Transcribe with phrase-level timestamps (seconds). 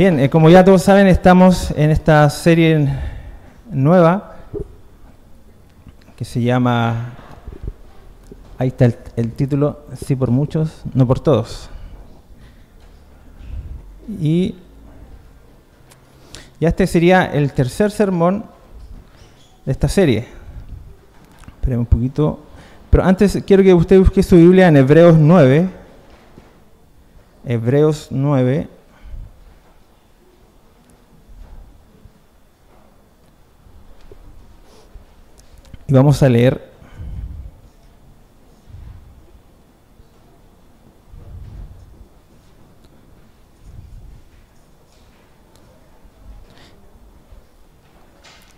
[0.00, 2.88] Bien, eh, como ya todos saben, estamos en esta serie
[3.70, 4.34] nueva
[6.16, 7.12] que se llama,
[8.56, 11.68] ahí está el, el título, sí por muchos, no por todos.
[14.18, 14.54] Y
[16.58, 18.46] ya este sería el tercer sermón
[19.66, 20.28] de esta serie.
[21.56, 22.40] Esperemos un poquito.
[22.88, 25.68] Pero antes quiero que usted busque su Biblia en Hebreos 9.
[27.44, 28.79] Hebreos 9.
[35.90, 36.70] Y vamos a leer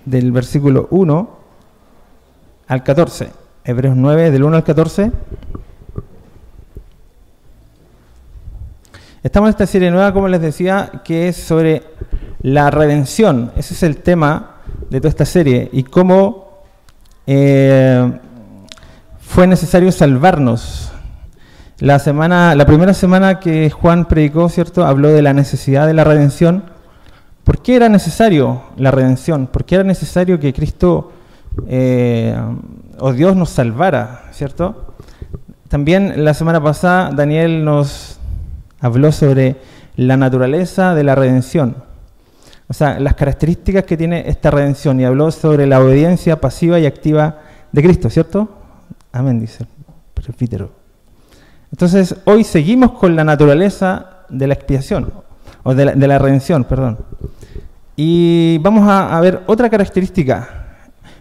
[0.05, 1.39] del versículo 1
[2.67, 3.31] al 14.
[3.65, 5.11] Hebreos 9, del 1 al 14.
[9.23, 11.83] Estamos en esta serie nueva, como les decía, que es sobre
[12.43, 13.53] la redención.
[13.57, 14.57] Ese es el tema
[14.91, 16.52] de toda esta serie y cómo
[17.27, 18.13] eh,
[19.21, 20.93] fue necesario salvarnos.
[21.79, 26.05] La semana, la primera semana que Juan predicó, cierto, habló de la necesidad de la
[26.05, 26.65] redención
[27.45, 29.49] ¿Por qué era necesario la redención?
[29.49, 31.11] ¿Por qué era necesario que Cristo
[31.67, 32.37] eh,
[32.99, 34.27] o Dios nos salvara?
[34.31, 34.95] ¿Cierto?
[35.69, 38.21] También la semana pasada Daniel nos
[38.81, 39.57] habló sobre
[39.97, 41.77] la naturaleza de la redención.
[42.73, 46.87] O sea, las características que tiene esta redención y habló sobre la obediencia pasiva y
[46.87, 48.49] activa de Cristo, ¿cierto?
[49.13, 49.69] Amén, dice el
[50.15, 50.71] presbítero.
[51.71, 55.13] Entonces, hoy seguimos con la naturaleza de la expiación,
[55.65, 56.97] o de la, redención, perdón.
[57.95, 60.49] Y vamos a, ver otra característica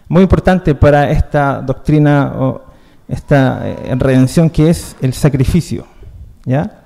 [0.08, 2.62] muy importante para esta doctrina o
[3.06, 5.84] esta eh, redención que es el sacrificio.
[6.46, 6.84] ¿Ya?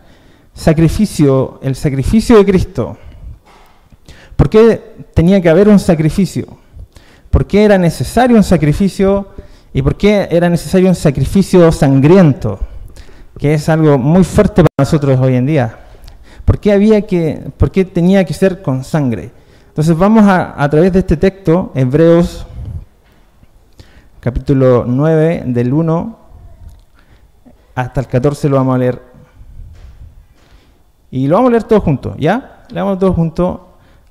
[0.53, 2.99] Sacrificio, el sacrificio de Cristo.
[4.37, 6.47] ¿Por qué tenía que haber un sacrificio?
[7.31, 9.29] ¿Por qué era necesario un sacrificio?
[9.73, 12.59] ¿Y por qué era necesario un sacrificio sangriento?
[13.39, 15.79] Que es algo muy fuerte para nosotros hoy en día.
[16.45, 19.31] ¿Por qué, había que, por qué tenía que ser con sangre?
[19.69, 22.47] Entonces vamos a, a través de este texto, Hebreos
[24.21, 26.19] capítulo 9, del 1
[27.77, 29.03] hasta el 14 lo vamos a leer.
[31.13, 32.65] Y lo vamos a leer todos juntos, ¿ya?
[32.71, 33.61] Leamos todos juntos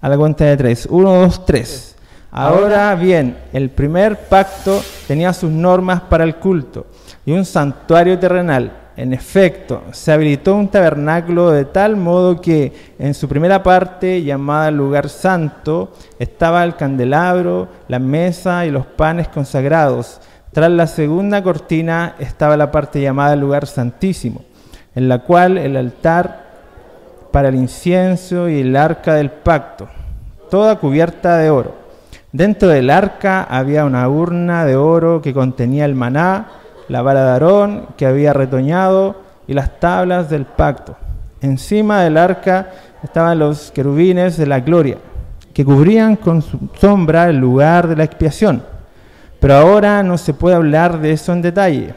[0.05, 0.87] a la cuenta de tres.
[0.87, 1.95] Uno, dos, tres.
[2.29, 6.85] Ahora bien, el primer pacto tenía sus normas para el culto
[7.25, 13.13] y un santuario terrenal en efecto, se habilitó un tabernáculo de tal modo que en
[13.13, 20.21] su primera parte, llamada lugar santo, estaba el candelabro, la mesa y los panes consagrados.
[20.53, 24.43] Tras la segunda cortina estaba la parte llamada lugar santísimo,
[24.95, 26.45] en la cual el altar
[27.33, 29.89] para el incienso y el arca del pacto,
[30.49, 31.85] toda cubierta de oro.
[32.31, 36.47] Dentro del arca había una urna de oro que contenía el maná,
[36.89, 39.15] la vara de Aarón que había retoñado
[39.47, 40.97] y las tablas del pacto.
[41.41, 42.71] Encima del arca
[43.03, 44.97] estaban los querubines de la gloria,
[45.53, 48.63] que cubrían con su sombra el lugar de la expiación.
[49.39, 51.93] Pero ahora no se puede hablar de eso en detalle.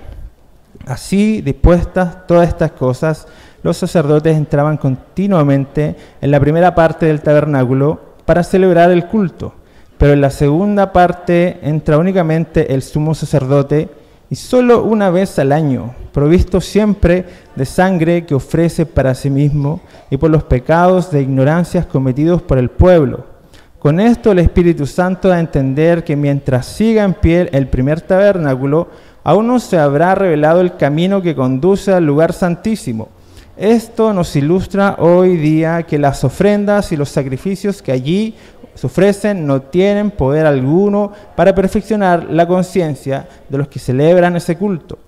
[0.87, 3.27] Así, dispuestas todas estas cosas,
[3.63, 9.55] los sacerdotes entraban continuamente en la primera parte del tabernáculo para celebrar el culto,
[9.97, 13.89] pero en la segunda parte entra únicamente el sumo sacerdote
[14.29, 17.25] y solo una vez al año, provisto siempre
[17.57, 19.81] de sangre que ofrece para sí mismo
[20.11, 23.25] y por los pecados de ignorancias cometidos por el pueblo.
[23.79, 28.03] Con esto el Espíritu Santo da a entender que mientras siga en pie el primer
[28.03, 28.89] tabernáculo,
[29.25, 33.09] aún no se habrá revelado el camino que conduce al lugar santísimo.
[33.59, 38.37] Esto nos ilustra hoy día que las ofrendas y los sacrificios que allí
[38.77, 44.57] se ofrecen no tienen poder alguno para perfeccionar la conciencia de los que celebran ese
[44.57, 45.01] culto.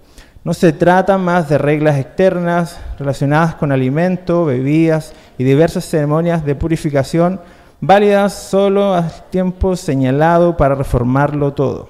[0.42, 6.56] No se trata más de reglas externas relacionadas con alimento, bebidas y diversas ceremonias de
[6.56, 7.40] purificación
[7.80, 11.88] válidas solo al tiempo señalado para reformarlo todo.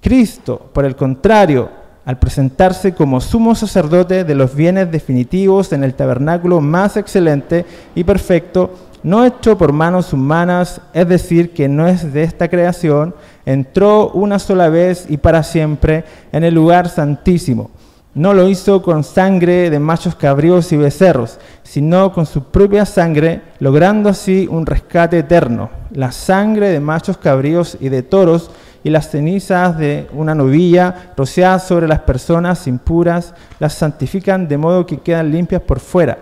[0.00, 1.70] Cristo, por el contrario,
[2.08, 8.02] al presentarse como sumo sacerdote de los bienes definitivos en el tabernáculo más excelente y
[8.02, 8.70] perfecto,
[9.02, 13.14] no hecho por manos humanas, es decir, que no es de esta creación,
[13.44, 17.70] entró una sola vez y para siempre en el lugar santísimo.
[18.14, 23.42] No lo hizo con sangre de machos cabríos y becerros, sino con su propia sangre,
[23.58, 25.68] logrando así un rescate eterno.
[25.90, 28.50] La sangre de machos cabríos y de toros
[28.84, 34.86] y las cenizas de una novilla rociadas sobre las personas impuras las santifican de modo
[34.86, 36.18] que quedan limpias por fuera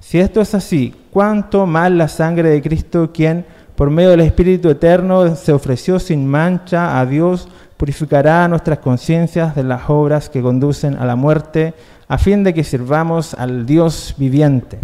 [0.00, 3.44] Si esto es así, ¿cuánto más la sangre de Cristo, quien
[3.78, 9.62] por medio del Espíritu Eterno se ofreció sin mancha a Dios, purificará nuestras conciencias de
[9.62, 11.74] las obras que conducen a la muerte,
[12.08, 14.80] a fin de que sirvamos al Dios viviente?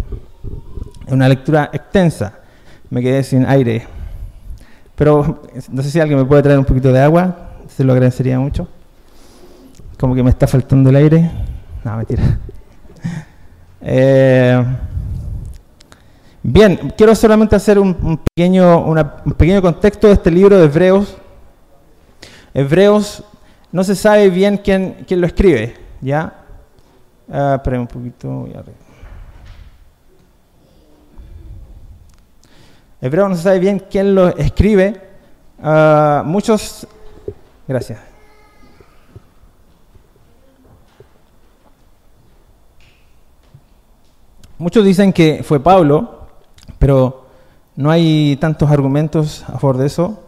[1.09, 2.39] Una lectura extensa.
[2.89, 3.85] Me quedé sin aire.
[4.95, 8.39] Pero no sé si alguien me puede traer un poquito de agua, se lo agradecería
[8.39, 8.67] mucho.
[9.99, 11.31] Como que me está faltando el aire.
[11.83, 12.23] No, mentira.
[13.87, 14.65] Eh,
[16.41, 21.15] bien, quiero solamente hacer un, pequeño, un pequeño contexto de este libro de Hebreos.
[22.51, 23.23] Hebreos,
[23.71, 26.33] no se sabe bien quién, quién lo escribe, ¿ya?
[27.31, 28.47] Ah, un poquito.
[33.05, 34.99] Hebreo no se sabe bien quién lo escribe.
[35.61, 36.87] Ah, muchos.
[37.67, 37.99] Gracias.
[44.57, 46.25] Muchos dicen que fue Pablo,
[46.79, 47.27] pero
[47.75, 50.23] no hay tantos argumentos a favor de eso.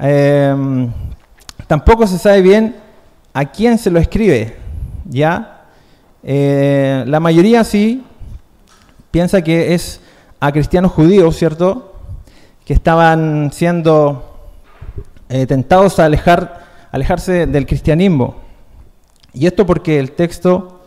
[0.00, 0.90] Em,
[1.68, 2.74] tampoco se sabe bien
[3.32, 4.56] a quién se lo escribe,
[5.08, 5.66] ¿ya?
[6.24, 8.02] Eh, la mayoría sí
[9.12, 10.00] piensa que es
[10.46, 11.94] a cristianos judíos, ¿cierto?
[12.66, 14.50] Que estaban siendo
[15.30, 18.36] eh, tentados a alejar, alejarse del cristianismo.
[19.32, 20.82] Y esto porque el texto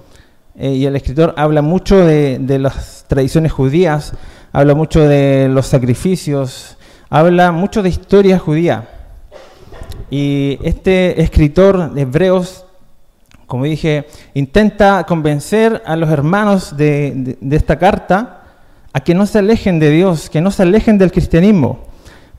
[0.55, 4.13] eh, y el escritor habla mucho de, las tradiciones judías,
[4.53, 6.77] habla mucho de los sacrificios,
[7.09, 8.87] habla mucho de historia judía.
[10.11, 12.63] Y este escritor de Hebreos,
[13.47, 14.05] como dije,
[14.35, 18.43] intenta convencer a los hermanos de esta carta
[18.97, 21.81] a que no se alejen de Dios, que no se alejen del cristianismo,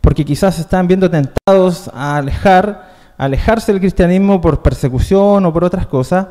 [0.00, 5.86] porque quizás están viendo tentados a alejar, alejarse del cristianismo por persecución o por otras
[5.86, 6.26] cosas,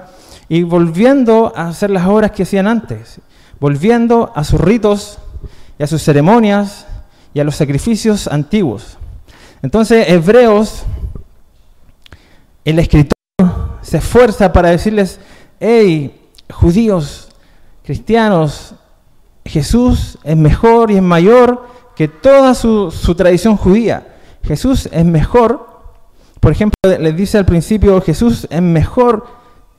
[0.50, 3.22] y volviendo a hacer las obras que hacían antes,
[3.62, 5.18] volviendo a sus ritos
[5.80, 6.86] y a sus ceremonias
[7.34, 8.98] y a los sacrificios antiguos.
[9.62, 10.84] Entonces, Hebreos,
[12.66, 13.18] el escritor
[13.82, 15.22] se esfuerza para decirles,
[15.62, 16.20] hey,
[16.52, 17.30] judíos,
[17.86, 18.76] cristianos,
[19.48, 21.66] Jesús es mejor y es mayor
[21.96, 24.08] que toda su, tradición judía.
[24.44, 25.68] Jesús es mejor,
[26.40, 29.26] por ejemplo, les dice al principio, Jesús es mejor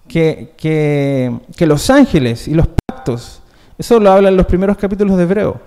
[0.09, 3.41] que, que, los ángeles y los pactos.
[3.79, 5.61] Eso lo habla en los primeros capítulos de Hebreo,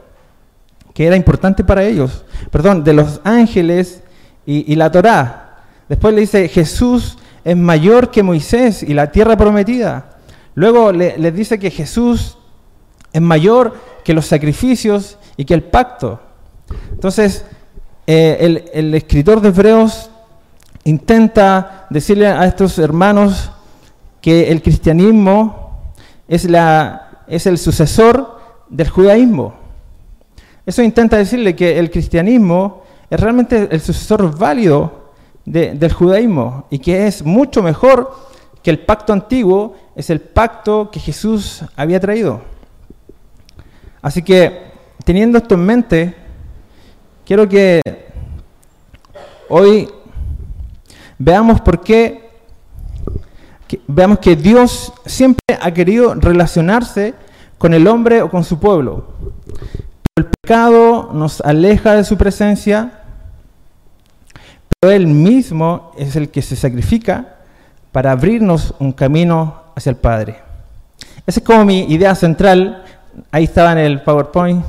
[0.94, 2.26] que era importante para ellos.
[2.52, 4.02] Perdón, de los ángeles
[4.46, 5.64] y, la Torá.
[5.88, 10.18] Después le dice, Jesús es mayor que Moisés y la tierra prometida.
[10.56, 12.38] Luego le, les dice que Jesús
[13.14, 16.20] es mayor que los sacrificios y que el pacto.
[16.92, 17.46] Entonces,
[18.08, 20.10] eh, el, escritor de Hebreos
[20.84, 23.52] intenta decirle a estos hermanos
[24.22, 25.94] que el cristianismo
[26.28, 28.40] es, el sucesor
[28.70, 29.54] del judaísmo.
[30.66, 35.12] Eso intenta decirle que el cristianismo es realmente el sucesor válido
[35.46, 38.12] del judaísmo y que es mucho mejor
[38.64, 42.51] que el pacto antiguo, es el pacto que Jesús había traído.
[44.02, 44.72] Así que,
[45.04, 46.16] teniendo esto en mente,
[47.26, 47.82] quiero que
[49.48, 49.90] hoy
[51.20, 52.30] veamos por qué,
[53.88, 57.14] veamos que Dios siempre ha querido relacionarse
[57.58, 59.06] con el hombre o con su pueblo.
[60.14, 63.04] Pero el pecado nos aleja de su presencia,
[64.80, 67.36] pero Él mismo es el que se sacrifica
[67.92, 70.40] para abrirnos un camino hacia el Padre.
[71.28, 72.84] Esa es como mi idea central
[73.32, 74.64] ahí estaba en el PowerPoint.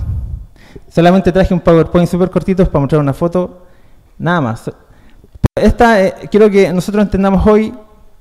[0.88, 3.66] Solamente traje un PowerPoint súper cortito para mostrar una foto.
[4.18, 4.70] Nada más.
[5.54, 7.74] Esta, eh, quiero que nosotros entendamos hoy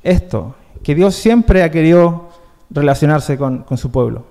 [0.03, 2.29] esto, que Dios siempre ha querido
[2.69, 4.25] relacionarse con, con su pueblo,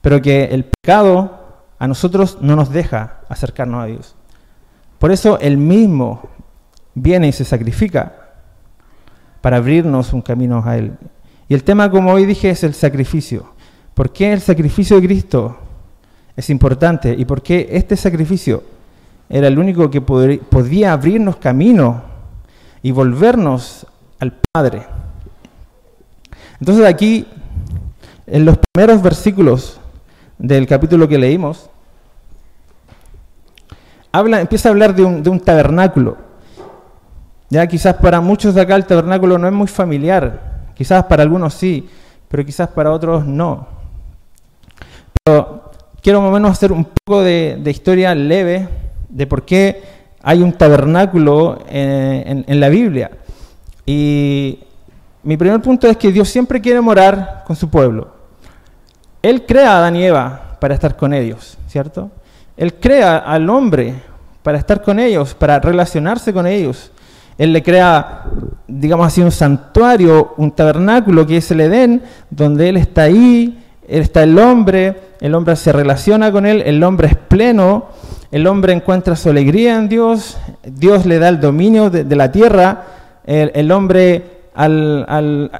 [0.00, 1.38] pero que el pecado
[1.78, 4.14] a nosotros no nos deja acercarnos a Dios.
[4.98, 6.28] Por eso Él mismo
[6.94, 8.14] viene y se sacrifica
[9.40, 10.96] para abrirnos un camino a Él.
[11.48, 13.52] Y el tema, como hoy dije, es el sacrificio.
[13.98, 15.56] ¿Por qué el sacrificio de Cristo
[16.36, 17.12] es importante?
[17.18, 18.62] ¿Y por qué este sacrificio
[19.28, 22.00] era el único que podía abrirnos camino
[22.80, 23.84] y volvernos
[24.20, 24.86] al Padre?
[26.60, 27.26] Entonces aquí,
[28.28, 29.80] en los primeros versículos
[30.38, 31.68] del capítulo que leímos,
[34.12, 36.18] empieza a hablar de un, de un tabernáculo.
[37.50, 41.52] Ya quizás para muchos de acá el tabernáculo no es muy familiar, quizás para algunos
[41.52, 41.90] sí,
[42.28, 43.77] pero quizás para otros no
[46.02, 48.68] quiero más o menos hacer un poco de, historia leve
[49.08, 49.82] de por qué
[50.22, 53.10] hay un tabernáculo en, la Biblia.
[53.86, 54.58] Y
[55.22, 58.08] mi primer punto es que Dios siempre quiere morar con su pueblo.
[59.22, 62.10] Él crea a Adán y Eva para estar con ellos, ¿cierto?
[62.56, 63.94] Él crea al hombre
[64.42, 66.90] para estar con ellos, para relacionarse con ellos.
[67.38, 68.24] Él le crea,
[68.66, 74.22] digamos así, un santuario, un tabernáculo que es el Edén, donde Él está ahí, está
[74.22, 77.86] el hombre, el hombre se relaciona con Él, el hombre es pleno,
[78.30, 82.84] el hombre encuentra su alegría en Dios, Dios le da el dominio de, la tierra,
[83.24, 85.50] el, hombre al,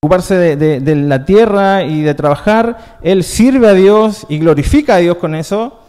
[0.00, 5.16] preocuparse de, la tierra y de trabajar, él sirve a Dios y glorifica a Dios
[5.16, 5.80] con eso,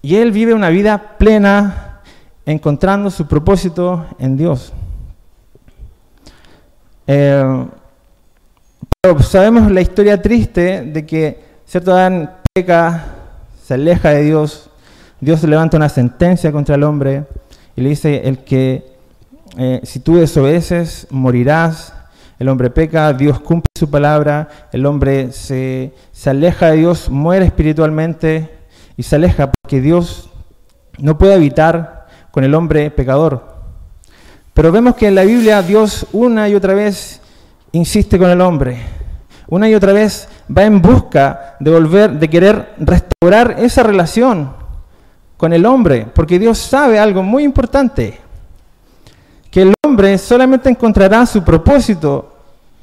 [0.00, 2.00] y él vive una vida plena,
[2.46, 4.72] encontrando su propósito en Dios.
[7.08, 7.66] Eh,
[9.20, 13.04] sabemos la historia triste de que cierto Adán peca,
[13.64, 14.70] se aleja de Dios,
[15.20, 17.24] Dios levanta una sentencia contra el hombre
[17.74, 18.96] y le dice, el que
[19.58, 21.94] eh, si tú desobedeces, morirás.
[22.38, 27.46] El hombre peca, Dios cumple su palabra, el hombre se, se aleja de Dios, muere
[27.46, 28.50] espiritualmente
[28.98, 30.28] y se aleja porque Dios
[30.98, 33.56] no puede evitar con el hombre pecador.
[34.52, 37.22] Pero vemos que en la Biblia Dios una y otra vez
[37.76, 38.78] insiste con el hombre.
[39.48, 44.50] Una y otra vez va en busca de volver, de querer restaurar esa relación
[45.36, 48.18] con el hombre, porque Dios sabe algo muy importante,
[49.50, 52.34] que el hombre solamente encontrará su propósito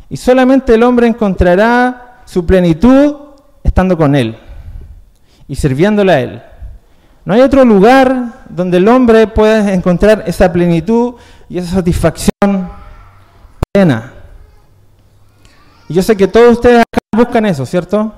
[0.09, 3.15] y solamente el hombre encontrará su plenitud
[3.63, 4.37] estando con Él
[5.47, 6.43] y sirviéndole a Él.
[7.25, 11.15] No hay otro lugar donde el hombre pueda encontrar esa plenitud
[11.49, 12.69] y esa satisfacción
[13.73, 14.12] plena.
[15.89, 18.11] Y yo sé que todos ustedes acá buscan eso, ¿cierto?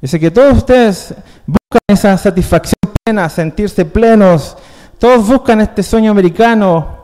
[0.00, 1.14] Yo sé que todos ustedes
[1.46, 4.56] buscan esa satisfacción plena, sentirse plenos.
[4.98, 6.96] Todos buscan este sueño americano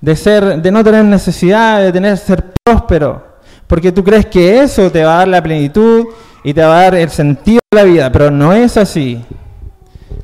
[0.00, 4.90] de ser, de no tener necesidad, de tener ser próspero, porque tú crees que eso
[4.90, 6.06] te va a dar la plenitud
[6.44, 9.24] y te va a dar el sentido de la vida, pero no es así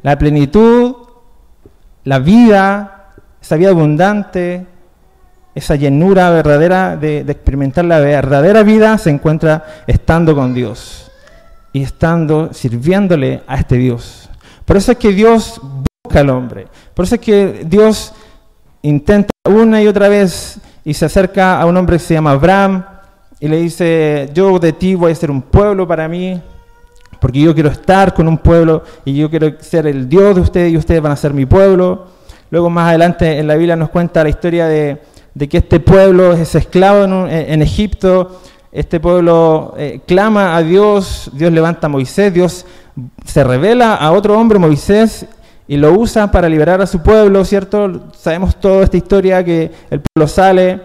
[0.03, 0.97] la plenitud,
[2.05, 4.67] la vida, esa vida abundante,
[5.55, 11.13] esa llenura verdadera de, experimentar la verdadera vida se encuentra estando con Dios
[11.73, 14.29] y estando sirviéndole a este Dios.
[14.65, 16.67] Por eso es que Dios busca al hombre.
[16.95, 18.13] Por eso es que Dios
[18.83, 22.85] intenta una y otra vez y se acerca a un hombre que se llama Abraham
[23.39, 26.41] y le dice, yo de ti voy a ser un pueblo para mí,
[27.21, 30.73] porque yo quiero estar con un pueblo y yo quiero ser el Dios de ustedes
[30.73, 32.07] y ustedes van a ser mi pueblo.
[32.51, 35.01] Luego más adelante en la Biblia nos cuenta la historia de,
[35.39, 38.41] que este pueblo es esclavo en, Egipto,
[38.73, 42.67] este pueblo eh, clama a Dios, Dios levanta a Moisés, Dios
[43.25, 45.27] se revela a otro hombre, Moisés,
[45.67, 48.11] y lo usa para liberar a su pueblo, ¿cierto?
[48.17, 50.81] Sabemos toda esta historia que el pueblo sale,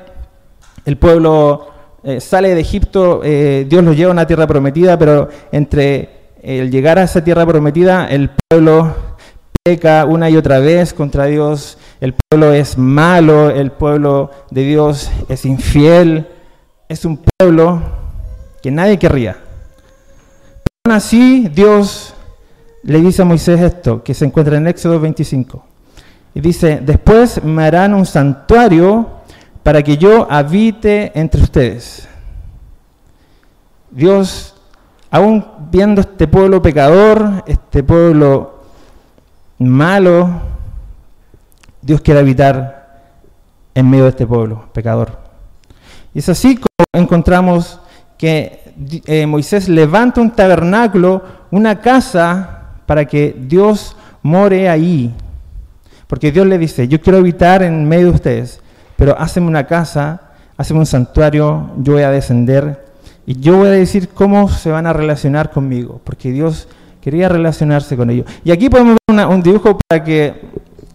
[0.86, 1.68] el pueblo
[2.04, 6.10] eh, sale de Egipto, eh, Dios lo lleva a una tierra prometida, pero entre
[6.42, 8.96] el llegar a esa tierra prometida, el pueblo
[9.64, 15.12] peca una y otra vez contra Dios, el pueblo es malo, el pueblo de Dios
[15.28, 16.28] es infiel,
[16.88, 17.82] es un pueblo
[18.62, 19.34] que nadie querría.
[19.34, 22.14] Pero aún así, Dios
[22.84, 25.66] le dice a Moisés esto, que se encuentra en Éxodo 25.
[26.34, 29.10] Y dice, después me harán un santuario
[29.64, 32.08] para que yo habite entre ustedes.
[33.92, 34.56] Dios
[35.12, 38.60] aún viendo este pueblo pecador, este pueblo
[39.58, 40.30] malo,
[41.82, 42.80] Dios quiere habitar
[43.74, 45.18] en medio de este pueblo pecador.
[46.14, 47.80] Y es así como encontramos
[48.18, 48.74] que
[49.06, 55.14] eh, Moisés levanta un tabernáculo, una casa, para que Dios more ahí.
[56.08, 58.62] Porque Dios le dice, yo quiero habitar en medio de ustedes,
[58.96, 60.22] pero haceme una casa,
[60.58, 62.86] haceme un santuario, yo voy a descender
[63.26, 66.68] y yo voy a decir cómo se van a relacionar conmigo, porque Dios
[67.00, 68.26] quería relacionarse con ellos.
[68.44, 70.42] Y aquí podemos ver un dibujo para que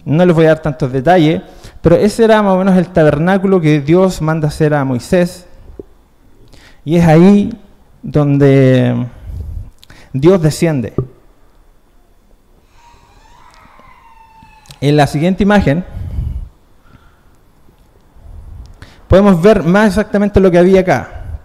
[0.05, 1.41] no les voy a dar tantos detalles,
[1.81, 5.45] pero ese era más o menos el tabernáculo que Dios manda hacer a Moisés.
[6.83, 7.51] Y es ahí
[8.03, 9.07] donde
[10.13, 10.93] Dios desciende.
[14.79, 15.83] En la siguiente imagen
[19.07, 21.39] podemos ver más exactamente lo que había acá.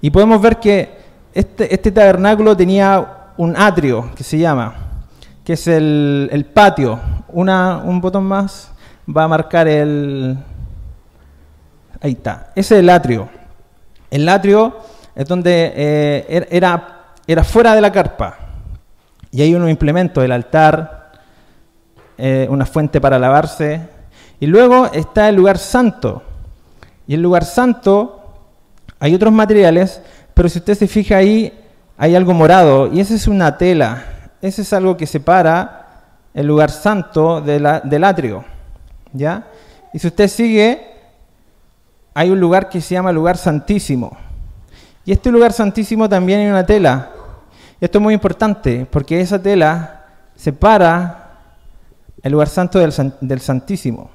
[0.00, 0.96] Y podemos ver que
[1.34, 4.74] este, este, tabernáculo tenía un atrio que se llama,
[5.44, 6.98] que es el, patio.
[7.38, 8.70] Un botón más
[9.14, 10.38] va a marcar el...
[12.00, 12.50] Ahí está.
[12.54, 13.28] Ese es el atrio.
[14.10, 14.78] El atrio
[15.14, 18.38] es donde eh, er, era, era fuera de la carpa.
[19.30, 21.12] Y hay unos implementos, el altar,
[22.16, 23.86] eh, una fuente para lavarse.
[24.40, 26.22] Y luego está el lugar santo.
[27.06, 28.32] Y el lugar santo
[28.98, 30.00] hay otros materiales,
[30.32, 31.52] pero si usted se fija ahí,
[31.98, 34.04] hay algo morado y esa es una tela.
[34.40, 35.85] Ese es algo que separa
[36.36, 38.44] el lugar santo del atrio.
[39.12, 39.46] ¿Ya?
[39.94, 40.86] Y si usted sigue,
[42.12, 44.14] hay un lugar que se llama lugar santísimo.
[45.06, 47.10] Y este lugar santísimo también hay una tela.
[47.80, 51.38] Esto es muy importante porque esa tela separa
[52.22, 54.10] el lugar santo del, del santísimo.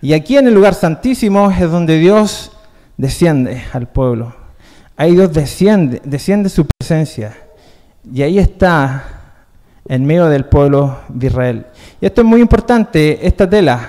[0.00, 2.50] Y aquí en el lugar santísimo es donde Dios
[2.96, 4.34] desciende al pueblo.
[4.96, 7.36] Ahí Dios desciende, desciende su presencia.
[8.12, 9.21] Y ahí está
[9.88, 11.66] en medio del pueblo de Israel.
[12.00, 13.88] Y esto es muy importante, esta tela.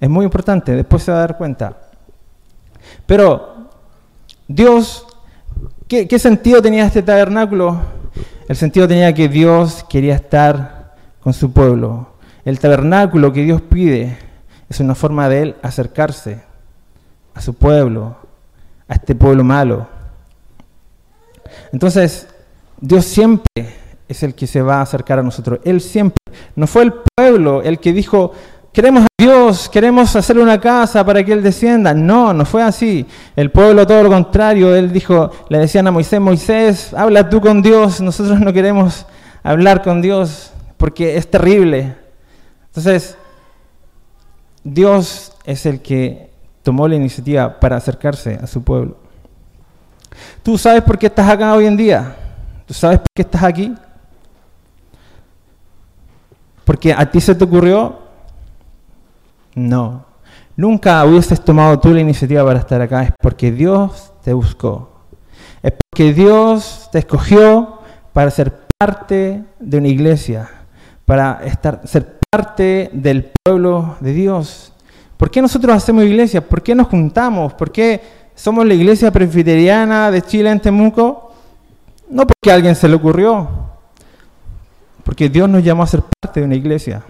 [0.00, 1.76] Es muy importante, después se va a dar cuenta.
[3.06, 3.70] Pero
[4.48, 5.06] Dios,
[5.86, 7.80] ¿qué, sentido tenía este tabernáculo?
[8.48, 12.08] El sentido tenía que Dios quería estar con su pueblo.
[12.44, 14.18] El tabernáculo que Dios pide
[14.68, 16.42] es una forma de Él acercarse
[17.34, 18.16] a su pueblo,
[18.88, 19.86] a este pueblo malo.
[21.72, 22.26] Entonces,
[22.80, 23.76] Dios siempre
[24.08, 25.60] es el que se va a acercar a nosotros.
[25.64, 26.16] Él siempre.
[26.56, 28.32] No fue el pueblo el que dijo,
[28.72, 31.94] queremos a Dios, queremos hacerle una casa para que Él descienda.
[31.94, 33.06] No, no fue así.
[33.36, 34.74] El pueblo todo lo contrario.
[34.74, 38.00] Él dijo, le decían a Moisés, Moisés, habla tú con Dios.
[38.00, 39.06] Nosotros no queremos
[39.42, 41.96] hablar con Dios porque es terrible.
[42.66, 43.16] Entonces,
[44.64, 46.30] Dios es el que
[46.62, 48.96] tomó la iniciativa para acercarse a su pueblo.
[50.42, 52.16] ¿Tú sabes por qué estás acá hoy en día?
[52.66, 53.74] ¿Tú sabes por qué estás aquí?
[56.72, 57.98] ¿Porque a ti se te ocurrió?
[59.54, 60.06] No.
[60.56, 63.02] Nunca hubieses tomado tú la iniciativa para estar acá.
[63.02, 64.90] Es porque Dios te buscó.
[65.62, 67.80] Es porque Dios te escogió
[68.14, 70.48] para ser parte de una iglesia,
[71.04, 74.72] para estar, ser parte del pueblo de Dios.
[75.18, 76.40] ¿Por qué nosotros hacemos iglesia?
[76.40, 77.52] ¿Por qué nos juntamos?
[77.52, 78.00] ¿Por qué
[78.34, 81.34] somos la iglesia presbiteriana de Chile en Temuco?
[82.08, 83.71] No porque a alguien se le ocurrió,
[85.04, 87.02] porque Dios nos llamó a ser parte de una iglesia.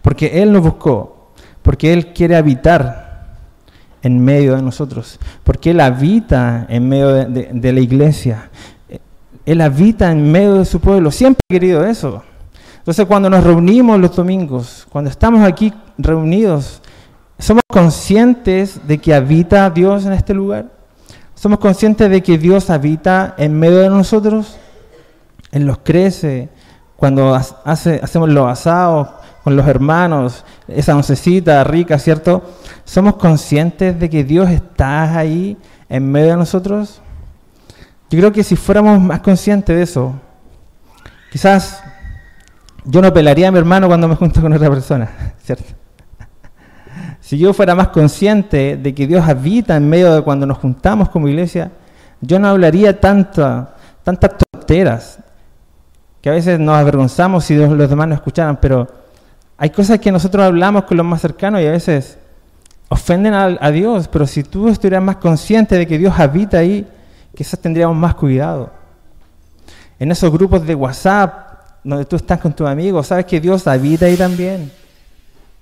[0.00, 3.36] Porque Él nos buscó, porque Él quiere habitar
[4.02, 8.50] en medio de nosotros, porque Él habita en medio de, de la iglesia.
[9.44, 11.10] Él habita en medio de su pueblo.
[11.10, 12.22] Siempre he querido eso.
[12.78, 16.82] Entonces cuando nos reunimos los domingos, cuando estamos aquí reunidos,
[17.38, 20.66] ¿somos conscientes de que habita Dios en este lugar?
[21.36, 24.56] ¿Somos conscientes de que Dios habita en medio de nosotros?
[25.52, 26.48] Él los crece.
[26.96, 29.08] Cuando hace, hacemos los asados
[29.44, 32.42] con los hermanos, esa oncecita rica, ¿cierto?
[32.84, 35.56] ¿Somos conscientes de que Dios está ahí
[35.88, 37.00] en medio de nosotros?
[38.08, 40.14] Yo creo que si fuéramos más conscientes de eso,
[41.30, 41.82] quizás
[42.84, 45.10] yo no pelaría a mi hermano cuando me junto con otra persona,
[45.42, 45.74] ¿cierto?
[47.20, 51.08] Si yo fuera más consciente de que Dios habita en medio de cuando nos juntamos
[51.08, 51.70] como iglesia,
[52.20, 53.68] yo no hablaría tanto,
[54.02, 55.18] tantas tonteras,
[56.22, 58.88] que a veces nos avergonzamos si los demás nos escucharan, pero
[59.58, 62.16] hay cosas que nosotros hablamos con los más cercanos y a veces
[62.88, 66.86] ofenden a, a Dios, pero si tú estuvieras más consciente de que Dios habita ahí,
[67.34, 68.70] quizás tendríamos más cuidado.
[69.98, 74.06] En esos grupos de WhatsApp, donde tú estás con tus amigos, sabes que Dios habita
[74.06, 74.70] ahí también.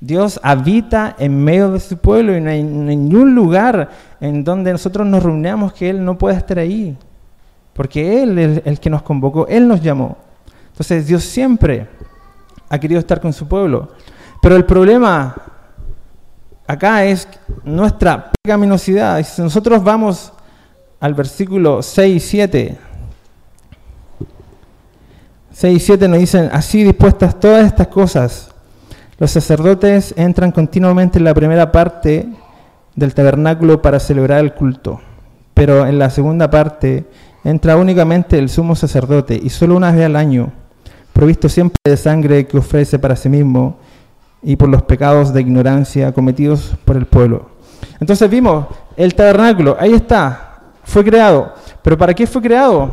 [0.00, 5.06] Dios habita en medio de su pueblo y no hay ningún lugar en donde nosotros
[5.06, 6.96] nos reunamos que Él no pueda estar ahí.
[7.74, 10.16] Porque Él es el que nos convocó, Él nos llamó.
[10.80, 11.86] Entonces Dios siempre
[12.70, 13.90] ha querido estar con su pueblo.
[14.40, 15.36] Pero el problema
[16.66, 17.28] acá es
[17.64, 19.22] nuestra pecaminosidad.
[19.22, 20.32] Si nosotros vamos
[20.98, 22.78] al versículo 6 y 7,
[25.52, 28.50] 6 y 7 nos dicen, así dispuestas todas estas cosas,
[29.18, 32.26] los sacerdotes entran continuamente en la primera parte
[32.96, 34.98] del tabernáculo para celebrar el culto,
[35.52, 37.04] pero en la segunda parte
[37.44, 40.54] entra únicamente el sumo sacerdote y solo una vez al año,
[41.20, 43.76] provisto siempre de sangre que ofrece para sí mismo
[44.42, 47.50] y por los pecados de ignorancia cometidos por el pueblo.
[48.00, 48.64] Entonces vimos
[48.96, 51.52] el tabernáculo, ahí está, fue creado.
[51.82, 52.90] ¿Pero para qué fue creado?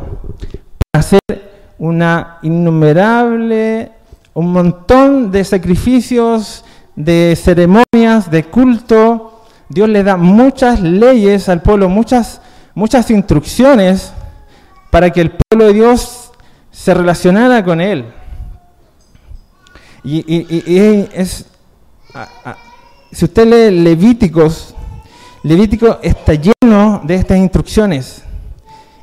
[0.92, 1.20] Para hacer
[1.78, 3.92] una innumerable,
[4.34, 9.40] un montón de sacrificios, de ceremonias, de culto.
[9.70, 12.42] Dios le da muchas leyes al pueblo, muchas,
[12.74, 14.12] muchas instrucciones
[14.90, 16.30] para que el pueblo de Dios
[16.70, 18.17] se relacionara con Él.
[20.04, 21.46] Y, es,
[23.10, 24.74] si usted lee Levíticos,
[25.42, 28.22] Levítico está lleno de estas instrucciones.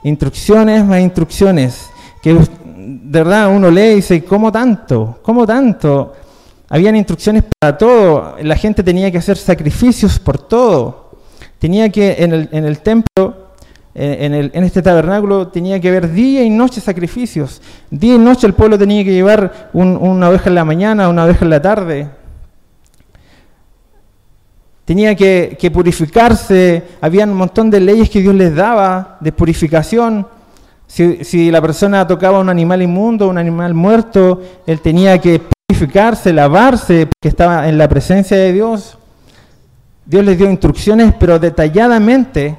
[0.03, 1.89] Instrucciones más instrucciones.
[2.21, 5.19] Que de verdad uno lee y dice, ¿cómo tanto?
[5.21, 6.13] ¿Cómo tanto?
[6.69, 11.11] Habían instrucciones para todo, la gente tenía que hacer sacrificios por todo.
[11.59, 13.44] Tenía que en el, en el templo
[13.97, 17.61] en, este tabernáculo tenía que haber día y noche sacrificios.
[17.89, 21.45] Día y noche el pueblo tenía que llevar una oveja en la mañana, una oveja
[21.45, 22.09] en la tarde.
[24.83, 30.27] Tenía que, purificarse, había un montón de leyes que Dios les daba de purificación.
[30.87, 36.33] Si, si, la persona tocaba un animal inmundo, un animal muerto, él tenía que purificarse,
[36.33, 38.97] lavarse, porque estaba en la presencia de Dios.
[40.05, 42.55] Dios les dio instrucciones, pero detalladamente,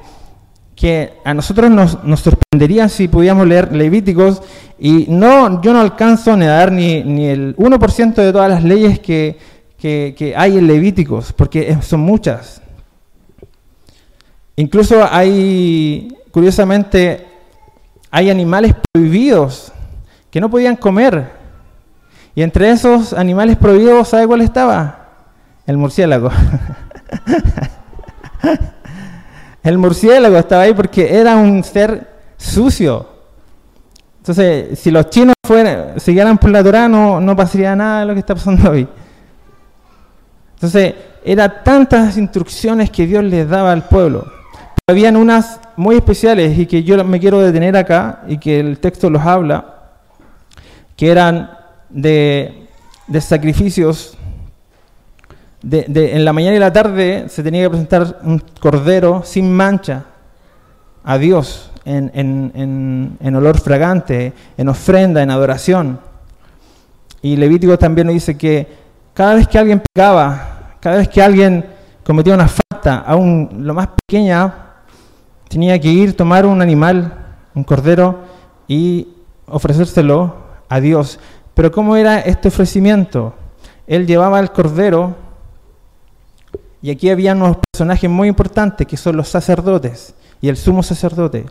[0.76, 4.42] que a nosotros nos, nos sorprendería si pudiéramos leer Levíticos,
[4.78, 9.00] y no, yo no alcanzo a dar ni, ni el 1% de todas las leyes
[9.00, 9.38] que,
[9.78, 12.60] que, hay en Levíticos, porque son muchas.
[14.56, 17.26] Incluso hay, curiosamente,
[18.10, 19.72] hay animales prohibidos
[20.30, 21.30] que no podían comer.
[22.34, 25.08] Y entre esos animales prohibidos, ¿sabe cuál estaba?
[25.66, 26.30] El murciélago.
[29.66, 33.04] El murciélago estaba ahí porque era un ser sucio.
[34.18, 38.12] Entonces, si los chinos fueran, siguieran por la Torah, no, no pasaría nada de lo
[38.14, 38.86] que está pasando hoy.
[40.54, 44.26] Entonces, eran tantas instrucciones que Dios les daba al pueblo.
[44.52, 48.78] Pero habían unas muy especiales y que yo me quiero detener acá y que el
[48.78, 49.96] texto los habla,
[50.96, 51.50] que eran
[51.90, 52.68] de,
[53.08, 54.16] de sacrificios
[55.68, 60.04] en la mañana y la tarde se tenía que presentar un cordero sin mancha
[61.02, 66.00] a Dios en, olor fragante, en ofrenda, en adoración.
[67.22, 68.66] Y Levítico también nos dice que
[69.14, 71.64] cada vez que alguien pecaba, cada vez que alguien
[72.04, 74.54] cometía una falta, aún lo más pequeña,
[75.48, 77.12] tenía que ir, tomar un animal,
[77.54, 78.20] un cordero,
[78.68, 79.08] y
[79.46, 80.34] ofrecérselo
[80.68, 81.18] a Dios.
[81.54, 83.34] Pero ¿cómo era este ofrecimiento?
[83.86, 85.14] Él llevaba el cordero
[86.86, 91.44] y aquí había unos personajes muy importantes que son los sacerdotes y el sumo sacerdote.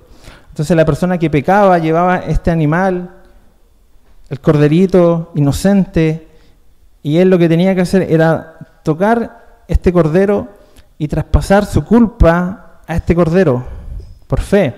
[0.48, 3.10] Entonces la persona que pecaba llevaba este animal,
[4.30, 6.26] el corderito inocente,
[7.04, 10.48] y él lo que tenía que hacer era tocar este cordero
[10.98, 13.62] y traspasar su culpa a este cordero
[14.28, 14.74] por fe.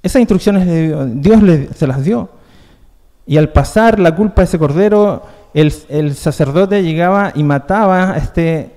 [0.00, 1.42] Esas instrucciones Dios
[1.74, 2.28] se las dio.
[3.26, 5.24] Y al pasar la culpa a ese cordero,
[5.54, 8.75] el, el sacerdote llegaba y mataba a este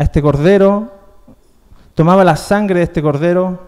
[0.00, 0.90] a este cordero,
[1.94, 3.58] tomaba la sangre de este cordero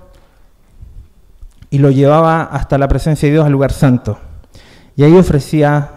[1.68, 4.18] y lo llevaba hasta la presencia de Dios al lugar santo.
[4.96, 5.90] Y ahí ofrecía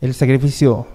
[0.00, 0.86] el sacrificio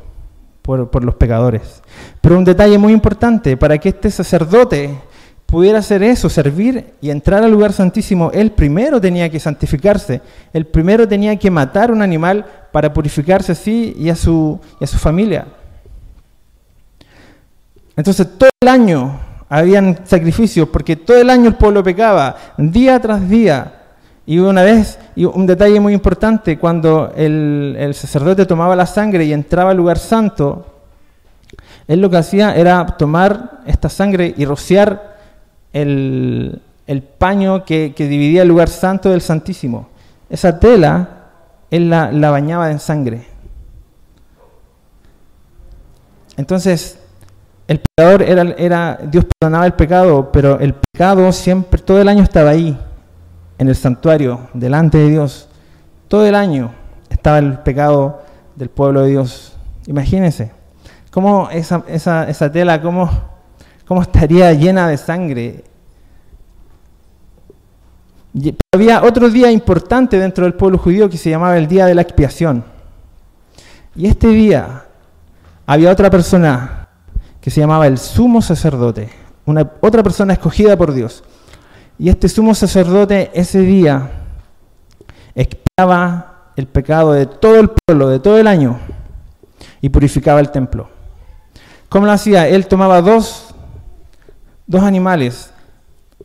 [0.64, 1.84] por, los pecadores.
[2.20, 5.02] Pero un detalle muy importante, para que este sacerdote
[5.46, 10.20] pudiera hacer eso, servir y entrar al lugar santísimo, él primero tenía que santificarse,
[10.52, 14.16] él primero tenía que matar un animal para purificarse a su, y a
[14.88, 15.46] su familia.
[17.98, 23.28] Entonces todo el año habían sacrificios, porque todo el año el pueblo pecaba, día tras
[23.28, 23.74] día.
[24.26, 29.72] Y una vez, un detalle muy importante, cuando el, sacerdote tomaba la sangre y entraba
[29.72, 30.66] al lugar santo,
[31.88, 35.18] él lo que hacía era tomar esta sangre y rociar
[35.74, 36.62] el,
[37.18, 39.90] paño que, dividía el lugar santo del santísimo.
[40.30, 41.30] Esa tela,
[41.72, 43.26] él la, la bañaba en sangre.
[46.36, 47.00] Entonces,
[47.68, 52.52] el pecador era, Dios perdonaba el pecado, pero el pecado siempre, todo el año estaba
[52.52, 52.78] ahí,
[53.58, 55.50] en el santuario, delante de Dios.
[56.08, 56.72] Todo el año
[57.10, 58.22] estaba el pecado
[58.56, 59.58] del pueblo de Dios.
[59.86, 60.52] Imagínense,
[61.12, 63.10] cómo esa, tela, cómo,
[63.86, 65.64] cómo estaría llena de sangre.
[68.34, 71.96] Y había otro día importante dentro del pueblo judío que se llamaba el día de
[71.96, 72.64] la expiación.
[73.94, 74.86] Y este día
[75.66, 76.87] había otra persona
[77.48, 79.08] que se llamaba el sumo sacerdote,
[79.46, 81.24] una, otra persona escogida por Dios.
[81.98, 84.12] Y este sumo sacerdote ese día
[85.34, 88.78] expiaba el pecado de todo el pueblo, de todo el año,
[89.80, 90.90] y purificaba el templo.
[91.88, 92.50] ¿Cómo lo hacía?
[92.50, 93.56] Él tomaba dos,
[94.66, 95.54] dos animales,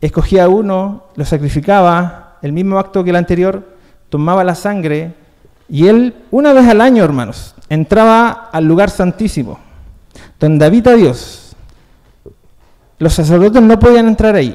[0.01, 3.65] escogía uno, lo sacrificaba, el mismo acto que el anterior,
[4.09, 5.13] tomaba la sangre,
[5.69, 9.71] y él, una vez al año, hermanos, entraba al lugar santísimo
[10.43, 11.55] donde habita Dios.
[12.99, 14.53] Los sacerdotes no podían entrar ahí,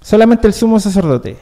[0.00, 1.36] solamente el sumo sacerdote.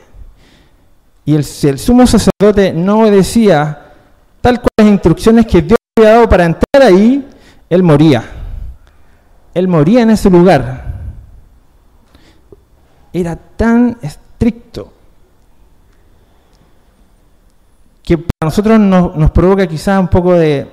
[1.24, 3.92] Y el, si el sumo sacerdote no obedecía
[4.40, 7.24] tal cual las instrucciones que Dios había dado para entrar ahí,
[7.68, 8.24] él moría.
[9.54, 10.92] Él moría en ese lugar.
[13.12, 14.92] Era tan estricto
[18.02, 20.68] que para nosotros nos, nos provoca quizás un poco de,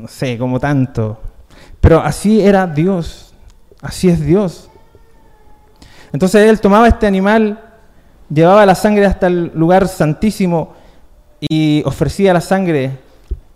[0.00, 1.20] no sé, como tanto.
[1.80, 3.34] Pero así era Dios,
[3.82, 4.70] así es Dios.
[6.12, 7.60] Entonces él tomaba este animal,
[8.28, 10.74] llevaba la sangre hasta el lugar santísimo
[11.38, 12.98] y ofrecía la sangre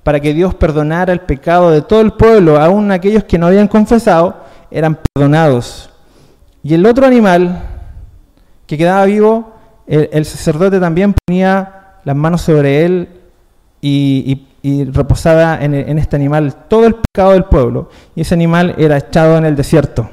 [0.03, 3.69] para que Dios perdonara el pecado de todo el pueblo, aún aquellos que no habían
[3.69, 4.37] confesado,
[4.71, 5.91] eran perdonados.
[6.63, 7.63] Y el otro animal
[8.67, 9.55] que quedaba vivo,
[9.87, 13.09] el, sacerdote también ponía las manos sobre él
[13.81, 14.47] y,
[14.85, 17.91] reposaba en, en, este animal todo el pecado del pueblo.
[18.15, 20.09] Y ese animal era echado en el desierto.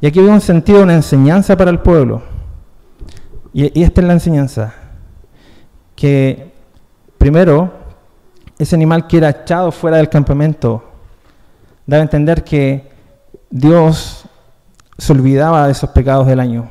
[0.00, 2.22] Y aquí había un sentido, una enseñanza para el pueblo.
[3.52, 4.74] Y, y esta es la enseñanza.
[5.94, 6.52] Que
[7.16, 7.72] primero,
[8.58, 10.82] ese animal que era echado fuera del campamento,
[11.86, 12.90] daba a entender que
[13.48, 14.24] Dios
[14.98, 16.68] se olvidaba de esos pecados del año.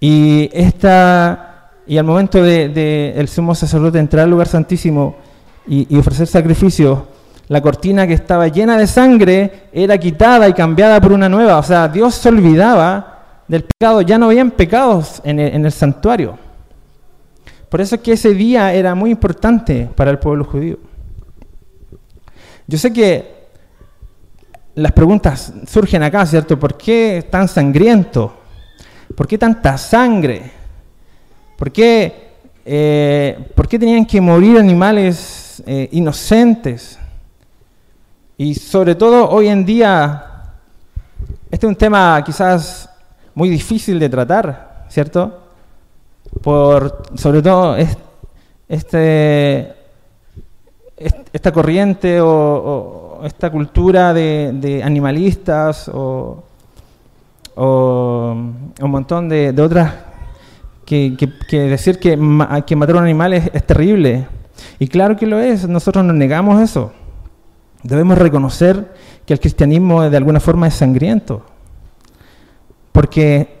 [0.00, 1.55] Y, esta,
[1.86, 5.16] y al momento de, el sumo sacerdote entrar al lugar santísimo
[5.66, 6.98] y, y ofrecer sacrificios,
[7.48, 11.58] la cortina que estaba llena de sangre era quitada y cambiada por una nueva.
[11.58, 14.02] O sea, Dios se olvidaba del pecado.
[14.02, 16.38] Ya no habían pecados en el, en el santuario.
[17.68, 20.78] Por eso es que ese día era muy importante para el pueblo judío.
[22.66, 23.36] Yo sé que
[24.74, 26.58] las preguntas surgen acá, ¿cierto?
[26.58, 28.36] ¿Por qué tan sangriento?
[29.14, 30.55] ¿Por qué tanta sangre?
[31.56, 32.12] ¿Por qué,
[32.64, 36.98] eh, ¿por qué tenían que morir animales eh, inocentes?
[38.36, 40.52] Y sobre todo hoy en día,
[41.50, 42.90] este es un tema quizás
[43.34, 45.40] muy difícil de tratar, ¿cierto?
[46.42, 47.76] Por, sobre todo,
[48.68, 49.72] este,
[51.32, 56.42] esta corriente o, esta cultura de, animalistas o,
[57.56, 59.94] un montón de, otras
[60.86, 62.10] que, decir que,
[62.66, 64.26] que matar a un animal es terrible.
[64.78, 66.92] Y claro que lo es, nosotros nos negamos eso.
[67.82, 68.94] Debemos reconocer
[69.24, 71.44] que el cristianismo de alguna forma es sangriento.
[72.92, 73.60] Porque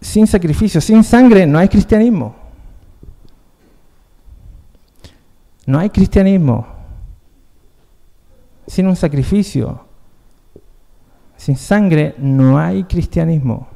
[0.00, 2.34] sin sacrificio, sin sangre, no hay cristianismo.
[5.66, 6.66] No hay cristianismo.
[8.66, 9.84] Sin un sacrificio,
[11.36, 13.68] sin sangre, no hay cristianismo.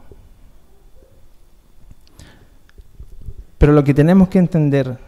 [3.59, 4.99] Pero lo que tenemos que entender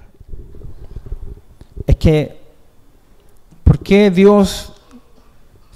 [1.86, 2.40] es que,
[3.64, 4.72] ¿por qué Dios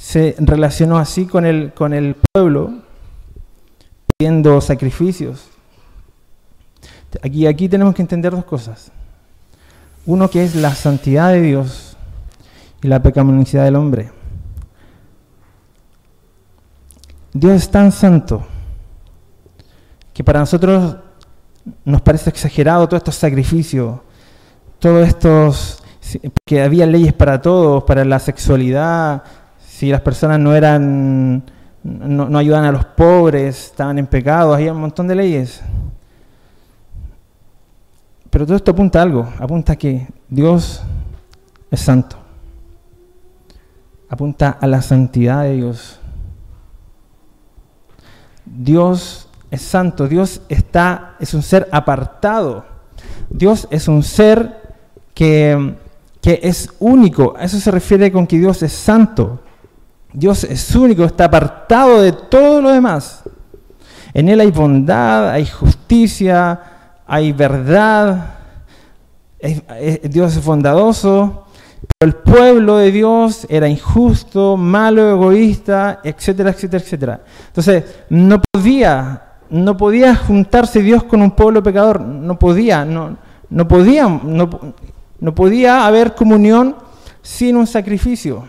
[0.00, 2.72] se relacionó así con el, con el pueblo,
[4.16, 5.46] pidiendo sacrificios.
[7.22, 8.90] Aquí, aquí tenemos que entender dos cosas.
[10.06, 11.98] Uno que es la santidad de Dios
[12.83, 14.11] y la pecaminosidad del hombre.
[17.35, 18.46] Dios es tan santo
[20.14, 20.96] que para nosotros
[21.85, 24.01] nos parece exagerado todos estos sacrificios,
[24.79, 25.83] todos estos,
[26.44, 29.23] que había leyes para todos, para la sexualidad,
[29.59, 31.42] si las personas no eran,
[31.83, 35.62] no, no ayudaban a los pobres, estaban en pecado, había un montón de leyes.
[38.31, 40.83] Pero todo esto apunta a algo, apunta a que Dios
[41.70, 42.16] es santo.
[44.09, 46.01] Apunta a la santidad de Dios.
[48.44, 52.64] Dios es santo, Dios está, es un ser apartado.
[53.28, 54.56] Dios es un ser
[55.14, 55.74] que,
[56.20, 57.34] que es único.
[57.36, 59.40] A eso se refiere con que Dios es santo.
[60.12, 63.22] Dios es único, está apartado de todo lo demás.
[64.12, 66.60] En Él hay bondad, hay justicia,
[67.06, 68.34] hay verdad.
[70.04, 71.46] Dios es bondadoso.
[71.98, 77.20] Pero el pueblo de Dios era injusto, malo, egoísta, etcétera, etcétera, etcétera.
[77.48, 82.00] Entonces, no podía, no podía juntarse Dios con un pueblo pecador.
[82.00, 83.16] No podía, no,
[83.48, 84.74] no podía, no,
[85.18, 86.76] no podía haber comunión
[87.22, 88.44] sin un sacrificio.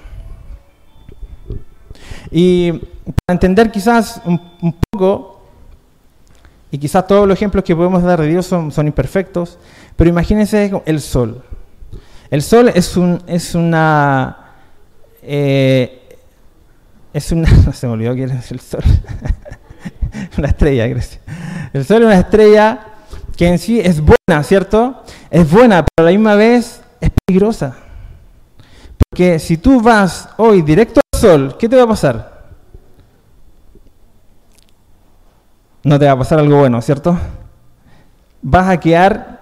[2.30, 4.40] Y para entender quizás un,
[4.90, 5.42] poco,
[6.72, 9.58] y quizás todos los ejemplos que podemos dar de Dios son, imperfectos,
[9.96, 11.44] pero imagínense el sol.
[12.30, 14.38] El sol es, un, es una...
[15.22, 16.18] Eh,
[17.14, 17.50] es una...
[17.66, 18.84] No se me olvidó quién es el sol.
[20.38, 21.22] una estrella, gracias.
[21.74, 22.80] El sol es una estrella
[23.38, 25.04] que en sí es buena, ¿cierto?
[25.30, 27.76] Es buena, pero a la misma vez es peligrosa.
[29.10, 32.42] Porque si tú vas hoy directo sol, ¿qué te va a pasar?
[35.84, 37.16] No te va a pasar algo bueno, ¿cierto?
[38.42, 39.40] Vas a quedar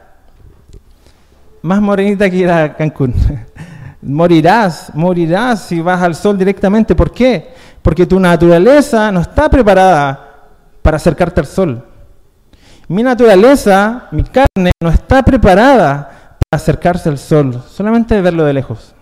[1.61, 3.13] más morenita que ir a Cancún.
[4.01, 6.95] morirás, morirás si vas al sol directamente.
[6.95, 7.53] ¿Por qué?
[7.81, 10.28] Porque tu naturaleza no está preparada
[10.89, 11.85] para acercarte al sol.
[12.87, 18.95] Mi naturaleza, mi carne, no está preparada para acercarse al sol, solamente verlo de lejos.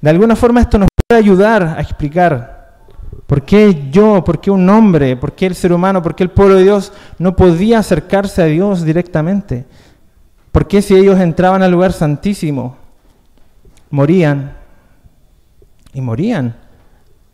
[0.00, 2.82] De alguna forma esto nos puede ayudar a explicar
[3.28, 6.30] ¿Por qué yo, por qué un hombre, por qué el ser humano, por qué el
[6.30, 9.66] pueblo de Dios no podía acercarse a Dios directamente?
[10.50, 12.76] ¿Por qué si ellos entraban al lugar santísimo,
[13.90, 14.56] morían?
[15.92, 16.65] Y morían.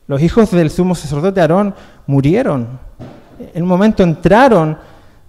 [0.06, 1.74] Los hijos del sumo sacerdote Aarón
[2.06, 2.80] murieron.
[3.54, 4.78] En un momento entraron,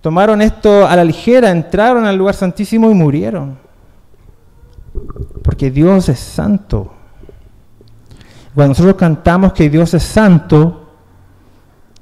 [0.02, 3.58] tomaron esto a la ligera, entraron al lugar santísimo y murieron.
[5.44, 6.94] Porque Dios es santo.
[8.54, 10.92] Cuando nosotros cantamos que Dios es santo,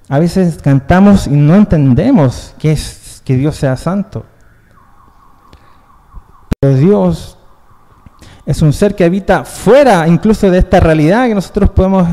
[0.10, 4.26] a veces cantamos y no entendemos que es que Dios sea santo.
[6.60, 7.38] Pero Dios
[8.46, 12.08] es un ser que habita fuera incluso de esta realidad que nosotros podemos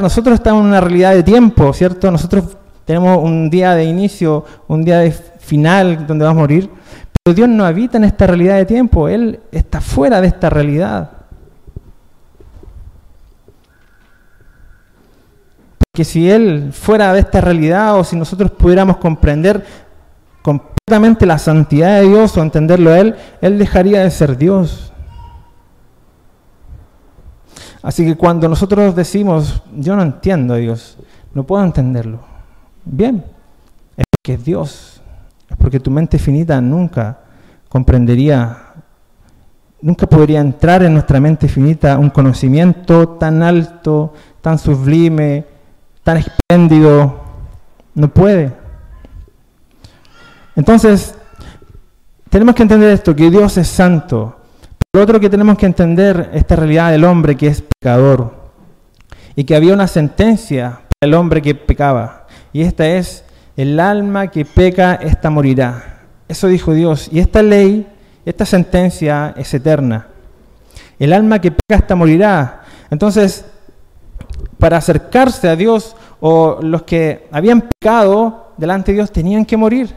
[0.00, 2.10] Nosotros estamos en una realidad de tiempo, ¿cierto?
[2.10, 6.70] Nosotros tenemos un día de inicio, un día de final donde vamos a morir.
[7.22, 11.10] Pero Dios no habita en esta realidad de tiempo, Él está fuera de esta realidad.
[15.94, 19.62] que si Él fuera de esta realidad o si nosotros pudiéramos comprender
[20.40, 24.91] completamente la santidad de Dios o entenderlo a Él, Él dejaría de ser Dios.
[27.82, 30.98] Así que cuando nosotros decimos, yo no entiendo a Dios,
[31.34, 32.20] no puedo entenderlo,
[32.84, 33.24] bien,
[33.96, 35.02] es porque es Dios,
[35.50, 37.18] es porque tu mente finita nunca
[37.68, 38.74] comprendería,
[39.80, 45.44] nunca podría entrar en nuestra mente finita un conocimiento tan alto, tan sublime,
[46.04, 47.20] tan espléndido,
[47.94, 48.52] no puede.
[50.54, 51.14] Entonces,
[52.28, 54.36] tenemos que entender esto, que Dios es santo.
[54.94, 58.34] Lo otro que tenemos que entender, esta realidad del hombre que es pecador
[59.34, 62.26] y que había una sentencia para el hombre que pecaba.
[62.52, 63.24] Y esta es,
[63.56, 66.02] el alma que peca, esta morirá.
[66.28, 67.08] Eso dijo Dios.
[67.10, 67.86] Y esta ley,
[68.26, 70.08] esta sentencia es eterna.
[70.98, 72.60] El alma que peca, esta morirá.
[72.90, 73.46] Entonces,
[74.58, 79.88] para acercarse a Dios o los que habían pecado delante de Dios tenían que morir.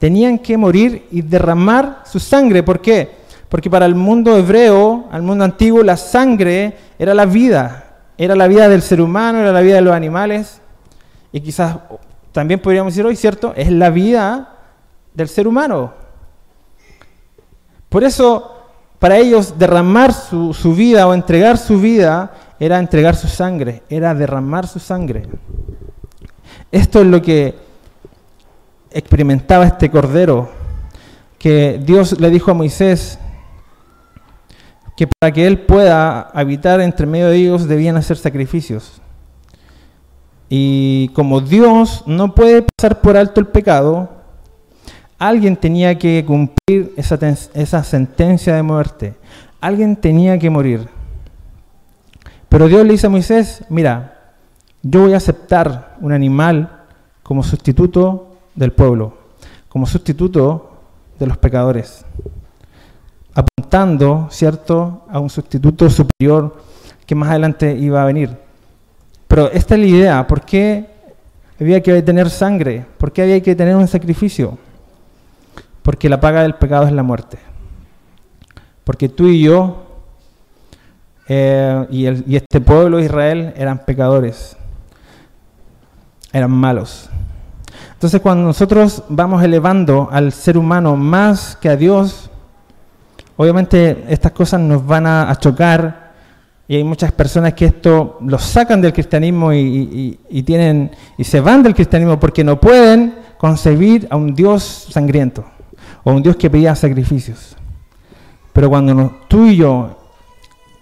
[0.00, 2.64] Tenían que morir y derramar su sangre.
[2.64, 3.22] ¿Por qué?
[3.54, 7.84] Porque para el mundo hebreo, al mundo antiguo, la sangre era la vida.
[8.18, 10.60] Era la vida del ser humano, era la vida de los animales.
[11.30, 11.76] Y quizás
[12.32, 13.52] también podríamos decir hoy, ¿cierto?
[13.54, 14.56] Es la vida
[15.14, 15.92] del ser humano.
[17.88, 18.56] Por eso,
[18.98, 24.16] para ellos, derramar su, su vida o entregar su vida era entregar su sangre, era
[24.16, 25.28] derramar su sangre.
[26.72, 27.54] Esto es lo que
[28.90, 30.50] experimentaba este cordero,
[31.38, 33.20] que Dios le dijo a Moisés
[34.96, 39.00] que para que él pueda habitar entre medio de ellos debían hacer sacrificios.
[40.48, 44.08] Y como Dios no puede pasar por alto el pecado,
[45.18, 49.14] alguien tenía que cumplir esa, sentencia de muerte.
[49.60, 50.88] Alguien tenía que morir.
[52.48, 54.34] Pero Dios le dice a Moisés, mira,
[54.82, 56.84] yo voy a aceptar un animal
[57.22, 59.16] como sustituto del pueblo,
[59.68, 60.70] como sustituto
[61.18, 62.04] de los pecadores,
[63.34, 66.56] apuntando, ¿cierto?, a un sustituto superior
[67.06, 68.36] que más adelante iba a venir.
[69.28, 70.86] Pero esta es la idea, ¿por qué
[71.60, 72.84] había que tener sangre?
[72.98, 74.58] ¿Por qué había que tener un sacrificio?
[75.82, 77.38] Porque la paga del pecado es la muerte.
[78.84, 79.84] Porque tú y yo
[81.26, 84.56] eh, y, este pueblo de Israel eran pecadores,
[86.32, 87.08] eran malos.
[87.94, 92.30] Entonces cuando nosotros vamos elevando al ser humano más que a Dios,
[93.36, 96.12] obviamente estas cosas nos van a, chocar
[96.66, 101.62] y hay muchas personas que esto los sacan del cristianismo y, tienen y se van
[101.62, 105.44] del cristianismo porque no pueden concebir a un Dios sangriento
[106.02, 107.56] o un Dios que pedía sacrificios.
[108.52, 109.98] Pero cuando tú y yo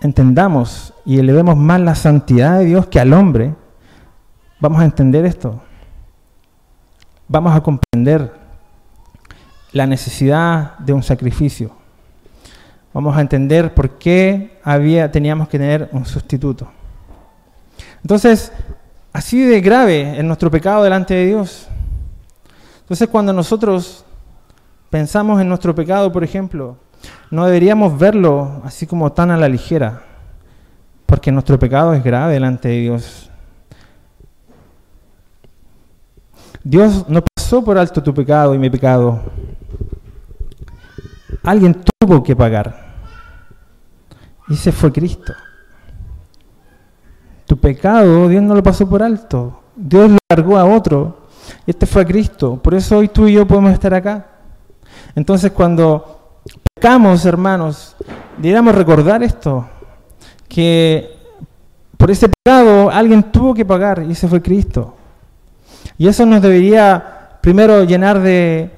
[0.00, 3.54] entendamos y elevemos más la santidad de Dios que al hombre,
[4.60, 5.60] vamos a entender esto.
[7.26, 8.32] Vamos a comprender
[9.72, 11.81] la necesidad de un sacrificio.
[12.92, 16.70] Vamos a entender por qué había, teníamos que tener un sustituto.
[18.02, 18.52] Entonces,
[19.12, 21.68] así de grave es nuestro pecado delante de Dios.
[22.80, 24.04] Entonces, cuando nosotros
[24.90, 26.76] pensamos en nuestro pecado, por ejemplo,
[27.30, 30.02] no deberíamos verlo así como tan a la ligera,
[31.06, 33.30] porque nuestro pecado es grave delante de Dios.
[36.62, 39.20] Dios no pasó por alto tu pecado y mi pecado.
[41.42, 42.92] Alguien tuvo que pagar.
[44.48, 45.32] Y ese fue Cristo.
[47.46, 49.60] Tu pecado Dios no lo pasó por alto.
[49.76, 51.26] Dios lo cargó a otro.
[51.66, 52.56] Y este fue a Cristo.
[52.56, 54.26] Por eso hoy tú y yo podemos estar acá.
[55.14, 56.40] Entonces cuando
[56.74, 57.94] pecamos, hermanos,
[58.36, 59.68] deberíamos recordar esto,
[60.48, 61.16] que
[61.96, 64.96] por ese pecado alguien tuvo que pagar y ese fue Cristo.
[65.96, 68.70] Y eso nos debería primero llenar de,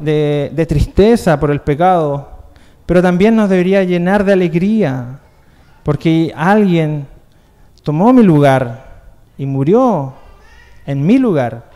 [0.00, 2.28] de tristeza por el pecado,
[2.86, 5.20] pero también nos debería llenar de alegría,
[5.82, 7.06] porque alguien
[7.82, 8.92] tomó mi lugar
[9.38, 10.14] y murió
[10.86, 11.70] en mi lugar.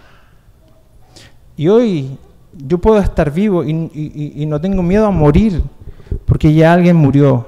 [1.56, 2.18] Y hoy
[2.52, 5.62] yo puedo estar vivo y, no tengo miedo a morir
[6.24, 7.46] porque ya alguien murió.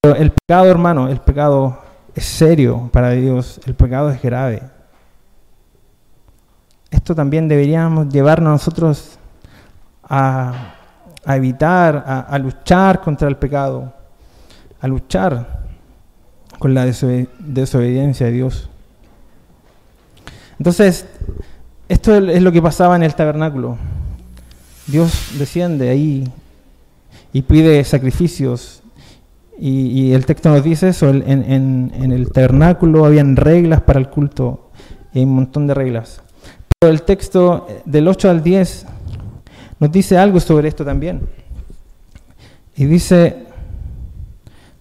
[0.00, 1.78] Pero el pecado, hermano, el pecado
[2.14, 4.62] es serio para Dios, el pecado es grave.
[6.94, 9.18] Esto también deberíamos llevarnos nosotros
[10.04, 10.74] a,
[11.26, 13.92] evitar, a, luchar contra el pecado,
[14.80, 15.64] a luchar
[16.56, 18.70] con la desobediencia de Dios.
[20.56, 21.06] Entonces,
[21.88, 23.76] esto es lo que pasaba en el tabernáculo.
[24.86, 26.30] Dios desciende ahí
[27.32, 28.84] y pide sacrificios.
[29.58, 34.70] Y, el texto nos dice eso, en, el tabernáculo habían reglas para el culto,
[35.12, 36.20] y hay un montón de reglas.
[36.88, 38.86] El texto del 8 al 10
[39.80, 41.28] nos dice algo sobre esto también.
[42.76, 43.46] Y dice,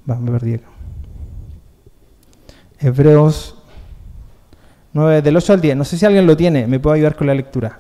[0.10, 0.60] va, me perdí.
[2.80, 3.56] Hebreos
[4.94, 5.78] 9, del 8 al 10.
[5.78, 7.80] No sé si alguien lo tiene, me puede ayudar con la lectura.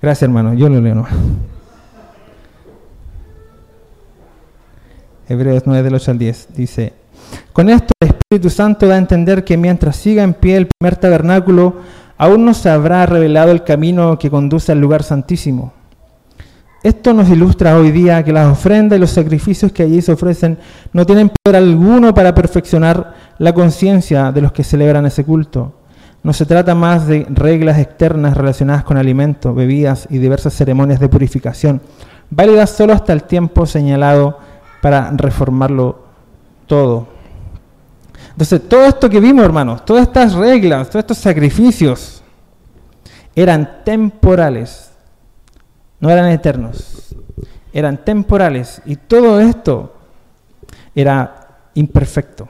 [0.00, 0.52] Gracias, hermano.
[0.54, 1.14] Yo lo leo nomás.
[5.28, 6.48] Hebreos 9, del 8 al 10.
[6.56, 6.92] Dice,
[7.52, 10.96] con esto el Espíritu Santo da a entender que mientras siga en pie el primer
[10.96, 11.76] tabernáculo,
[12.16, 15.72] aún no se habrá revelado el camino que conduce al lugar santísimo
[16.84, 20.58] esto nos ilustra hoy día que las ofrendas y los sacrificios que allí se ofrecen
[20.92, 25.72] no tienen poder alguno para perfeccionar la conciencia de los que celebran ese culto.
[26.22, 31.08] No se trata más de reglas externas relacionadas con alimentos, bebidas y diversas ceremonias de
[31.08, 31.80] purificación,
[32.28, 34.38] válidas solo hasta el tiempo señalado
[34.84, 35.96] para reformarlo
[36.66, 37.06] todo.
[38.32, 42.22] Entonces, todo esto que vimos, hermanos, todas estas reglas, todos estos sacrificios,
[43.34, 44.90] eran temporales
[46.00, 47.16] no eran eternos,
[47.72, 49.94] eran temporales y todo esto
[50.94, 52.46] era imperfecto.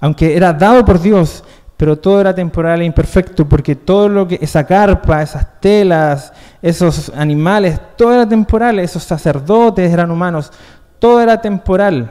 [0.00, 1.44] Aunque era dado por Dios,
[1.76, 7.12] pero todo era temporal e imperfecto porque todo lo que esa carpa, esas telas, esos
[7.14, 10.50] animales, todo era temporal, esos sacerdotes eran humanos,
[10.98, 12.10] todo era temporal.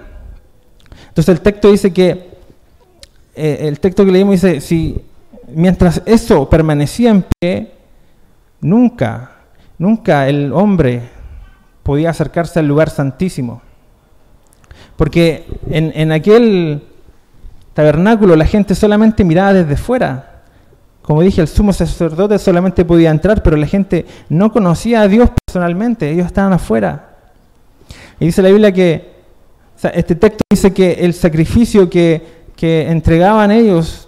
[1.09, 2.29] Entonces el texto dice que
[3.35, 4.99] eh, el texto que leímos dice si
[5.47, 7.71] mientras eso permanecía en pie,
[8.61, 9.37] nunca
[9.77, 11.03] Nunca el hombre
[11.83, 13.61] podía acercarse al lugar santísimo.
[14.95, 16.81] Porque en, aquel
[17.73, 20.41] tabernáculo la gente solamente miraba desde fuera.
[21.03, 25.29] Como dije, el sumo sacerdote solamente podía entrar, pero la gente no conocía a Dios
[25.45, 27.06] personalmente, ellos estaban afuera.
[28.19, 29.17] Y dice la Biblia que,
[29.93, 34.07] este texto dice que el sacrificio que, entregaban ellos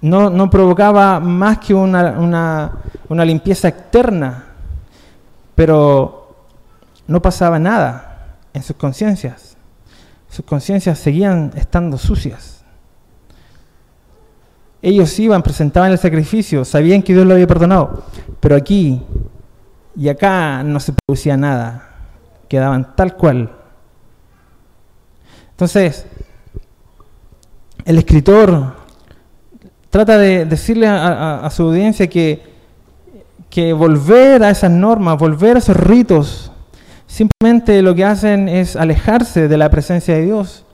[0.00, 2.72] no, provocaba más que una,
[3.08, 4.46] una limpieza externa,
[5.54, 6.36] pero
[7.06, 9.56] no pasaba nada en sus conciencias.
[10.28, 12.64] Sus conciencias seguían estando sucias.
[14.82, 18.04] Ellos iban, presentaban el sacrificio, sabían que Dios lo había perdonado,
[18.40, 19.02] pero aquí
[19.96, 21.95] y acá no se producía nada,
[22.48, 23.52] quedaban tal cual.
[25.50, 26.06] Entonces,
[27.84, 28.74] el escritor
[29.90, 32.56] trata de decirle a su audiencia que
[33.56, 36.52] que volver a esas normas, volver a esos ritos,
[37.06, 40.64] simplemente lo que hacen es alejarse de la presencia de Dios.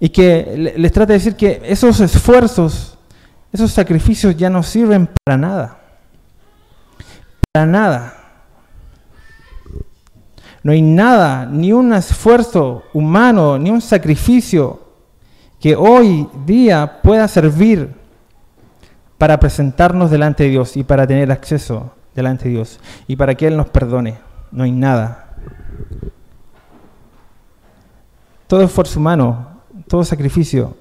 [0.00, 2.98] Y que les trata de decir que esos esfuerzos,
[3.52, 5.78] esos sacrificios ya no sirven para nada.
[7.52, 8.14] Para nada.
[10.68, 14.78] No hay nada, ni un esfuerzo humano, ni un sacrificio
[15.58, 17.94] que hoy día pueda servir
[19.16, 23.46] para presentarnos delante de Dios y para tener acceso delante de Dios y para que
[23.46, 24.18] Él nos perdone.
[24.52, 25.36] No hay nada.
[28.46, 30.76] Todo esfuerzo humano, todo sacrificio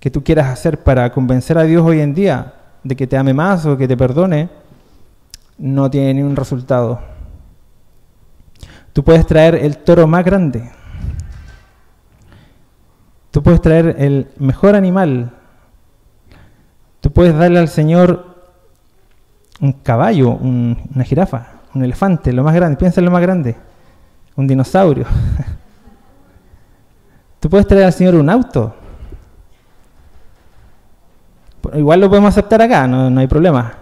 [0.00, 3.34] que tú quieras hacer para convencer a Dios hoy en día de que te ame
[3.34, 4.48] más o que te perdone,
[5.58, 7.11] no tiene ningún resultado.
[8.92, 10.70] Tú puedes traer el toro más grande.
[13.30, 15.32] Tú puedes traer el mejor animal
[17.02, 18.24] Tú puedes darle al Señor
[19.60, 23.56] un caballo, una jirafa, un elefante, lo más grande, piensa en lo más grande,
[24.36, 25.04] un dinosaurio.
[27.40, 28.72] Tú puedes traer al Señor un auto.
[31.74, 33.74] Igual lo podemos aceptar acá, no, no hay problema.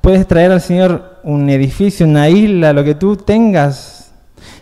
[0.00, 3.93] Puedes traer al Señor un edificio, una isla, lo que tú tengas.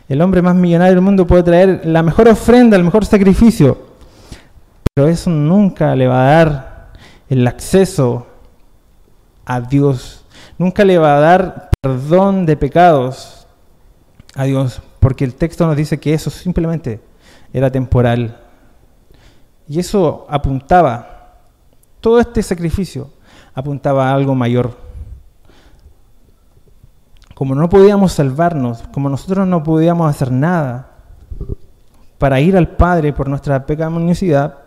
[0.09, 3.78] El hombre más millonario del mundo puede traer la mejor ofrenda, el mejor sacrificio,
[4.94, 6.92] pero eso nunca le va a dar
[7.28, 8.26] el acceso
[9.44, 10.24] a Dios.
[10.59, 13.46] Nunca le va a dar perdón de pecados
[14.34, 17.00] a Dios, porque el texto nos dice que eso simplemente
[17.53, 18.38] era temporal.
[19.68, 21.38] Y eso apuntaba,
[22.00, 23.11] todo este sacrificio
[23.55, 24.76] apuntaba a algo mayor.
[27.35, 30.91] Como no podíamos salvarnos, como nosotros no podíamos hacer nada
[32.18, 34.59] para ir al Padre por nuestra pecaminosidad,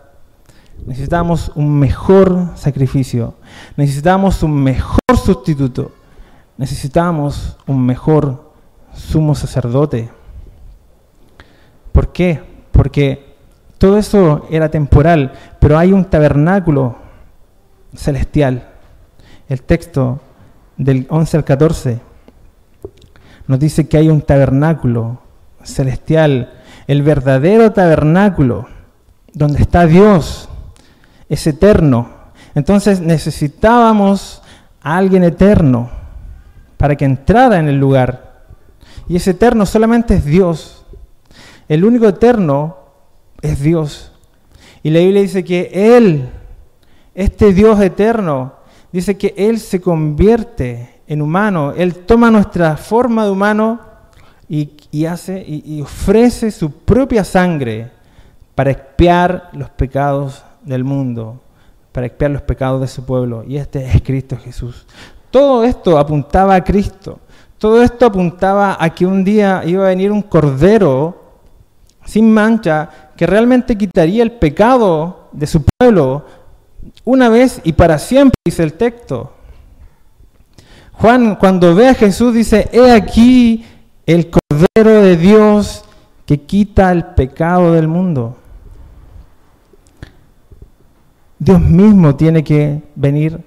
[0.84, 3.34] necesitábamos un mejor sacrificio,
[3.76, 5.92] necesitábamos un mejor sustituto,
[6.58, 8.52] necesitábamos un mejor
[8.92, 10.10] sumo sacerdote.
[11.92, 12.42] ¿Por qué?
[12.72, 13.36] Porque
[13.78, 16.96] todo eso era temporal, pero hay un tabernáculo
[17.94, 18.68] celestial.
[19.48, 20.20] El texto
[20.76, 22.00] del 11 al 14
[23.46, 25.20] nos dice que hay un tabernáculo
[25.62, 26.52] celestial,
[26.86, 28.66] el verdadero tabernáculo,
[29.32, 30.48] donde está Dios,
[31.28, 32.08] es eterno.
[32.54, 34.42] Entonces necesitábamos
[34.82, 35.90] a alguien eterno
[36.76, 38.44] para que entrara en el lugar.
[39.08, 40.84] Y ese eterno solamente es Dios.
[41.68, 42.76] El único eterno
[43.42, 44.12] es Dios.
[44.82, 46.28] Y la Biblia dice que Él,
[47.14, 48.54] este Dios eterno,
[48.92, 51.72] dice que Él se convierte en humano.
[51.76, 53.80] Él toma nuestra forma de humano
[54.48, 57.90] y, hace y ofrece su propia sangre
[58.54, 61.40] para expiar los pecados del mundo,
[61.92, 63.44] para expiar los pecados de su pueblo.
[63.46, 64.86] Y este es Cristo Jesús.
[65.30, 67.20] Todo esto apuntaba a Cristo.
[67.58, 71.22] Todo esto apuntaba a que un día iba a venir un cordero
[72.04, 76.24] sin mancha que realmente quitaría el pecado de su pueblo
[77.04, 79.32] una vez y para siempre, dice el texto.
[80.98, 83.64] Juan cuando ve a Jesús dice, he aquí
[84.06, 85.84] el Cordero de Dios
[86.24, 88.36] que quita el pecado del mundo.
[91.38, 93.40] Dios mismo tiene que venir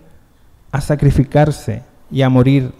[0.71, 1.81] a sacrificarse
[2.11, 2.71] y a morir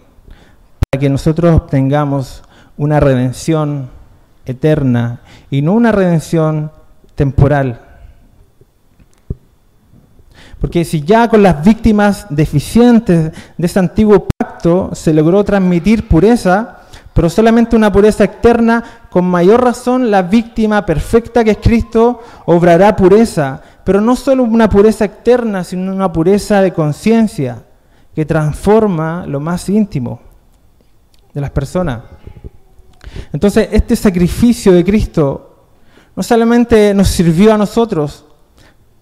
[0.90, 2.42] para que nosotros obtengamos
[2.76, 3.90] una redención
[4.46, 6.70] eterna y no una redención
[7.16, 7.89] temporal.
[10.60, 16.80] Porque si ya con las víctimas deficientes de ese antiguo pacto se logró transmitir pureza,
[17.14, 22.94] pero solamente una pureza externa, con mayor razón la víctima perfecta que es Cristo obrará
[22.94, 27.64] pureza, pero no solo una pureza externa, sino una pureza de conciencia
[28.14, 30.20] que transforma lo más íntimo
[31.32, 32.02] de las personas.
[33.32, 35.68] Entonces, este sacrificio de Cristo
[36.14, 38.26] no solamente nos sirvió a nosotros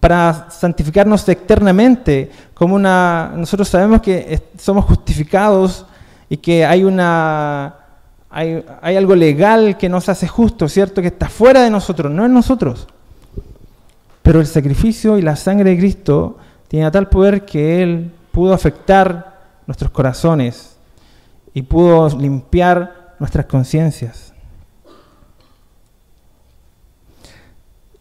[0.01, 5.87] para santificarnos externamente, como una nosotros sabemos que somos justificados
[6.29, 7.75] y que hay una
[8.31, 11.01] hay, hay algo legal que nos hace justo, ¿cierto?
[11.01, 12.87] Que está fuera de nosotros, no en nosotros.
[14.23, 16.37] Pero el sacrificio y la sangre de Cristo
[16.69, 20.77] tiene tal poder que Él pudo afectar nuestros corazones
[21.55, 24.28] y pudo limpiar nuestras conciencias.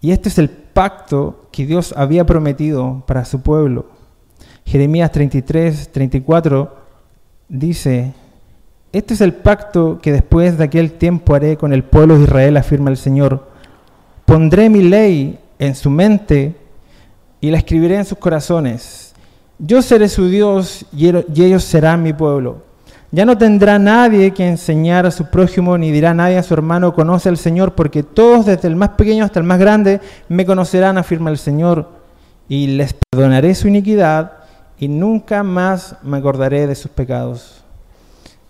[0.02, 3.88] Y este es el pacto que Dios había prometido para su pueblo.
[4.66, 6.76] Jeremías 33, 34
[7.50, 8.14] dice,
[8.92, 12.58] este es el pacto que después de aquel tiempo haré con el pueblo de Israel,
[12.58, 13.48] afirma el Señor.
[14.26, 16.56] Pondré mi ley en su mente
[17.42, 19.14] y la escribiré en sus corazones.
[19.58, 22.67] Yo seré su Dios y ellos serán mi pueblo.
[23.12, 26.94] Ya no tendrá nadie que enseñar a su prójimo, ni dirá nadie a su hermano,
[26.94, 30.98] conoce al Señor, porque todos, desde el más pequeño hasta el más grande, me conocerán,
[30.98, 31.88] afirma el Señor,
[32.50, 34.34] y les perdonaré su iniquidad,
[34.78, 37.64] y nunca más me acordaré de sus pecados.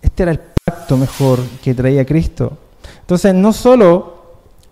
[0.02, 2.52] Este era el pacto mejor que traía Cristo.
[3.00, 4.18] Entonces, no solo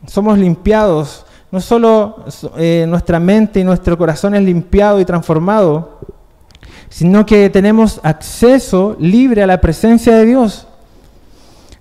[0.07, 2.25] somos limpiados, no solo
[2.57, 6.01] eh, nuestra mente y nuestro corazón es limpiado y transformado,
[6.89, 10.67] sino que tenemos acceso libre a la presencia de Dios.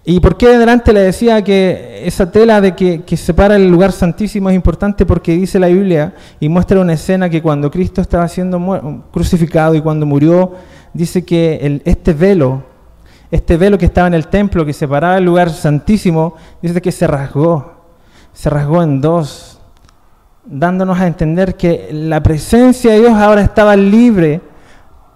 [0.07, 4.51] ¿Y por qué delante le decía que esa tela de que, separa el lugar santísimo
[4.51, 5.03] es importante?
[5.03, 9.81] Porque dice la Biblia y muestra una escena que cuando Cristo estaba siendo crucificado y
[9.81, 10.53] cuando murió,
[10.93, 12.63] dice que este velo,
[13.31, 17.07] este velo que estaba en el templo, que separaba el lugar santísimo, dice que se
[17.07, 17.73] rasgó,
[18.31, 19.59] se rasgó en dos,
[20.45, 24.39] dándonos a entender que la presencia de Dios ahora estaba libre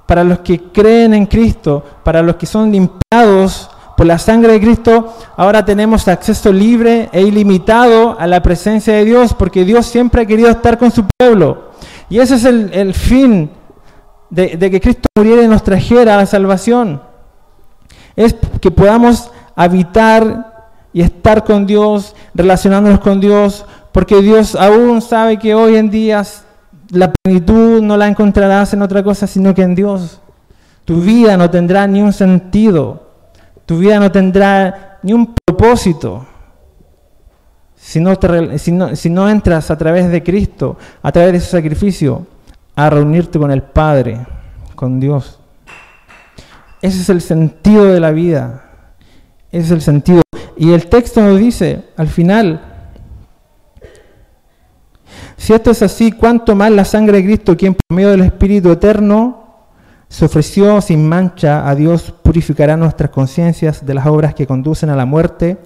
[0.09, 4.59] para los que creen en Cristo, para los que son limpiados por la sangre de
[4.59, 10.23] Cristo, ahora tenemos acceso libre e ilimitado a la presencia de Dios, porque Dios siempre
[10.23, 11.73] ha querido estar con su pueblo.
[12.09, 13.51] Y ese es el, fin
[14.31, 17.03] de, de que Cristo muriera y nos trajera a la salvación.
[18.15, 25.37] es que podamos habitar y estar con Dios, relacionándonos con Dios, porque Dios aún sabe
[25.37, 26.23] que hoy en día
[26.89, 30.21] la plenitud no la encontrarás en otra cosa sino que en Dios.
[30.85, 33.11] Tu vida no tendrá ni un sentido,
[33.65, 36.25] tu vida no tendrá ni un propósito
[37.75, 42.27] si no, si no entras a través de Cristo, a través de su sacrificio,
[42.75, 44.25] a reunirte con el Padre,
[44.75, 45.39] con Dios.
[46.81, 48.63] Ese es el sentido de la vida.
[49.51, 50.21] Ese es el sentido.
[50.55, 52.68] Y el texto nos dice, al final,
[55.39, 58.71] si esto es así, ¿cuánto más la sangre de Cristo, quien por medio del Espíritu
[58.73, 59.45] Eterno
[60.09, 64.97] se ofreció sin mancha a Dios, purificará nuestras conciencias de las obras que conducen a
[64.97, 65.57] la muerte,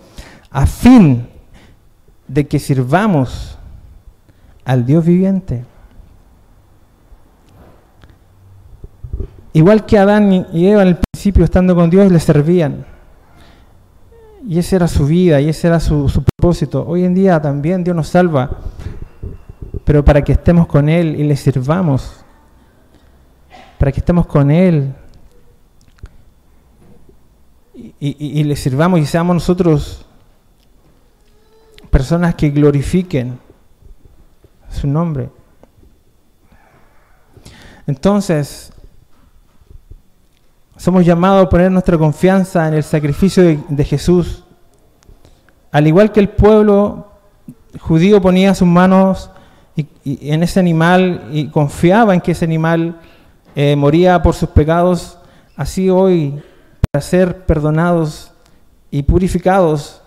[0.51, 1.27] a fin
[2.27, 3.57] de que sirvamos
[4.63, 5.65] al Dios viviente?
[9.53, 12.85] Igual que Adán y Eva al principio estando con Dios le servían.
[14.47, 16.85] Y esa era su vida, y ese era su, su propósito.
[16.87, 18.51] Hoy en día también Dios nos salva
[19.85, 22.23] pero para que estemos con Él y le sirvamos,
[23.77, 24.93] para que estemos con Él
[27.99, 30.05] y, le sirvamos y seamos nosotros
[31.89, 33.39] personas que glorifiquen
[34.69, 35.29] su nombre.
[37.85, 38.71] Entonces,
[40.77, 44.43] somos llamados a poner nuestra confianza en el sacrificio de Jesús.
[45.71, 47.07] Al igual que el pueblo
[47.79, 49.29] judío ponía sus manos
[49.75, 49.87] y,
[50.31, 52.99] en ese animal y confiaba en que ese animal
[53.55, 55.17] eh, moría por sus pecados,
[55.55, 56.41] así hoy,
[56.91, 58.31] para ser perdonados
[58.91, 60.01] y purificados,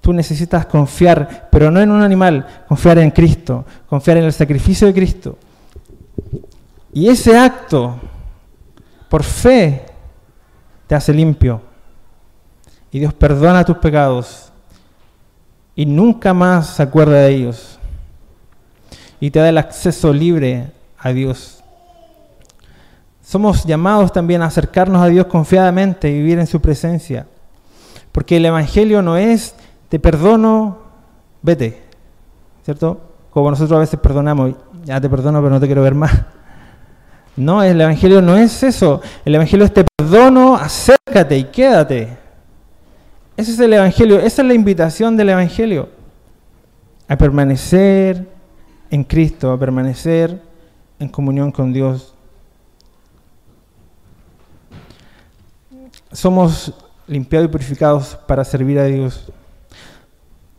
[0.00, 4.86] tú necesitas confiar, pero no en un animal, confiar en Cristo, confiar en el sacrificio
[4.86, 5.38] de Cristo.
[6.92, 7.96] Y ese acto,
[9.08, 9.84] por fe,
[10.86, 11.60] te hace limpio.
[12.90, 14.50] Y Dios perdona tus pecados
[15.74, 17.75] y nunca más se acuerda de ellos
[19.26, 20.68] y te da el acceso libre
[21.00, 21.60] a Dios.
[23.20, 27.26] Somos llamados también a acercarnos a Dios confiadamente y vivir en su presencia.
[28.12, 29.56] Porque el Evangelio no es
[29.88, 30.78] te perdono,
[31.42, 31.82] vete.
[32.64, 33.00] ¿Cierto?
[33.30, 34.54] Como nosotros a veces perdonamos,
[34.84, 36.12] ya te perdono pero no te quiero ver más.
[37.34, 39.02] No, el Evangelio no es eso.
[39.24, 42.16] El Evangelio es te perdono, acércate y quédate.
[43.36, 45.88] Ese es el Evangelio, esa es la invitación del Evangelio.
[47.08, 48.35] A permanecer
[48.90, 50.40] en Cristo, a permanecer
[50.98, 52.14] en comunión con Dios.
[56.12, 56.72] Somos
[57.06, 59.30] limpiados y purificados para servir a Dios.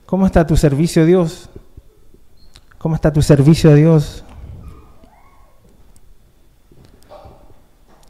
[0.06, 1.50] ¿Cómo está tu servicio a Dios?
[2.78, 4.24] ¿Cómo está tu servicio a Dios?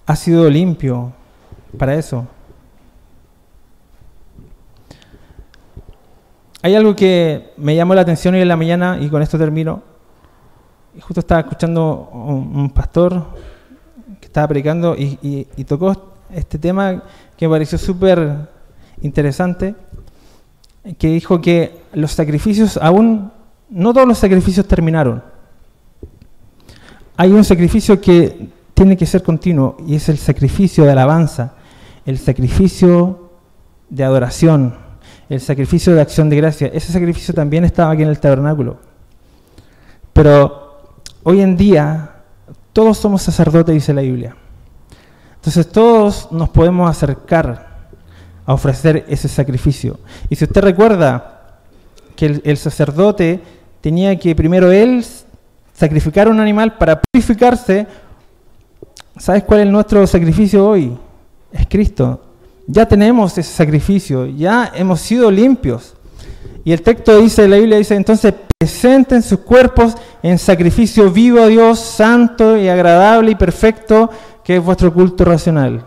[0.05, 1.13] ¿Ha sido limpio
[1.77, 2.27] para eso?
[6.61, 9.96] Hay algo que me llamó la atención hoy en la mañana y con esto termino
[11.01, 13.25] justo estaba escuchando un, pastor
[14.19, 17.03] que estaba predicando y, tocó este tema
[17.37, 18.49] que me pareció súper
[19.01, 19.75] interesante,
[20.97, 23.31] que dijo que los sacrificios aún,
[23.69, 25.23] no todos los sacrificios terminaron.
[27.15, 31.53] Hay un sacrificio que tiene que ser continuo y es el sacrificio de alabanza,
[32.05, 33.31] el sacrificio
[33.89, 34.75] de adoración,
[35.29, 36.71] el sacrificio de acción de gracia.
[36.73, 38.77] Ese sacrificio también estaba aquí en el tabernáculo.
[40.13, 40.66] Pero
[41.29, 42.11] Hoy en día
[42.71, 44.33] todos somos sacerdotes, dice la Biblia.
[45.35, 47.89] Entonces todos nos podemos acercar
[48.45, 49.99] a ofrecer ese sacrificio.
[50.29, 51.59] Y si usted recuerda
[52.15, 53.41] que el, sacerdote
[53.81, 55.03] tenía que primero él
[55.73, 57.85] sacrificar un animal para purificarse,
[59.17, 60.97] ¿sabes cuál es nuestro sacrificio hoy?
[61.51, 62.21] Es Cristo.
[62.67, 65.93] Ya tenemos ese sacrificio, ya hemos sido limpios.
[66.63, 71.47] Y el texto dice, la Biblia dice, entonces presenten sus cuerpos en sacrificio vivo a
[71.47, 74.09] Dios, santo y agradable y perfecto,
[74.43, 75.85] que es vuestro culto racional.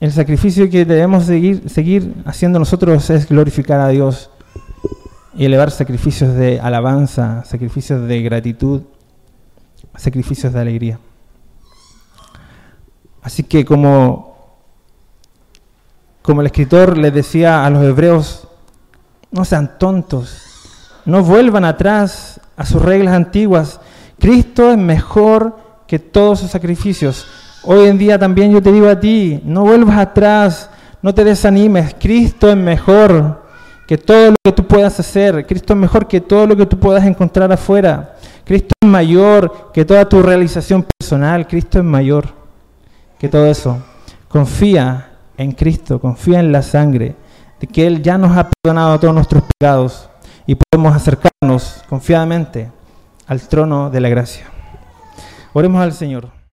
[0.00, 4.30] El sacrificio que debemos seguir, seguir haciendo nosotros es glorificar a Dios
[5.34, 8.82] y elevar sacrificios de alabanza, sacrificios de gratitud,
[9.96, 10.98] sacrificios de alegría.
[13.20, 14.56] Así que como,
[16.22, 18.48] como el escritor les decía a los hebreos,
[19.30, 20.45] no sean tontos,
[21.06, 23.80] no vuelvan atrás a sus reglas antiguas.
[24.18, 27.26] Cristo es mejor que todos sus sacrificios.
[27.62, 30.68] Hoy en día también yo te digo a ti, no vuelvas atrás,
[31.00, 31.94] no te desanimes.
[31.98, 33.44] Cristo es mejor
[33.86, 35.46] que todo lo que tú puedas hacer.
[35.46, 38.16] Cristo es mejor que todo lo que tú puedas encontrar afuera.
[38.44, 41.46] Cristo es mayor que toda tu realización personal.
[41.46, 42.28] Cristo es mayor
[43.18, 43.78] que todo eso.
[44.28, 47.14] Confía en Cristo, confía en la sangre,
[47.60, 50.08] de que Él ya nos ha perdonado todos nuestros pecados
[50.46, 52.70] y podemos acercarnos confiadamente
[53.26, 54.46] al trono de la gracia.
[55.52, 56.35] Oremos al Señor.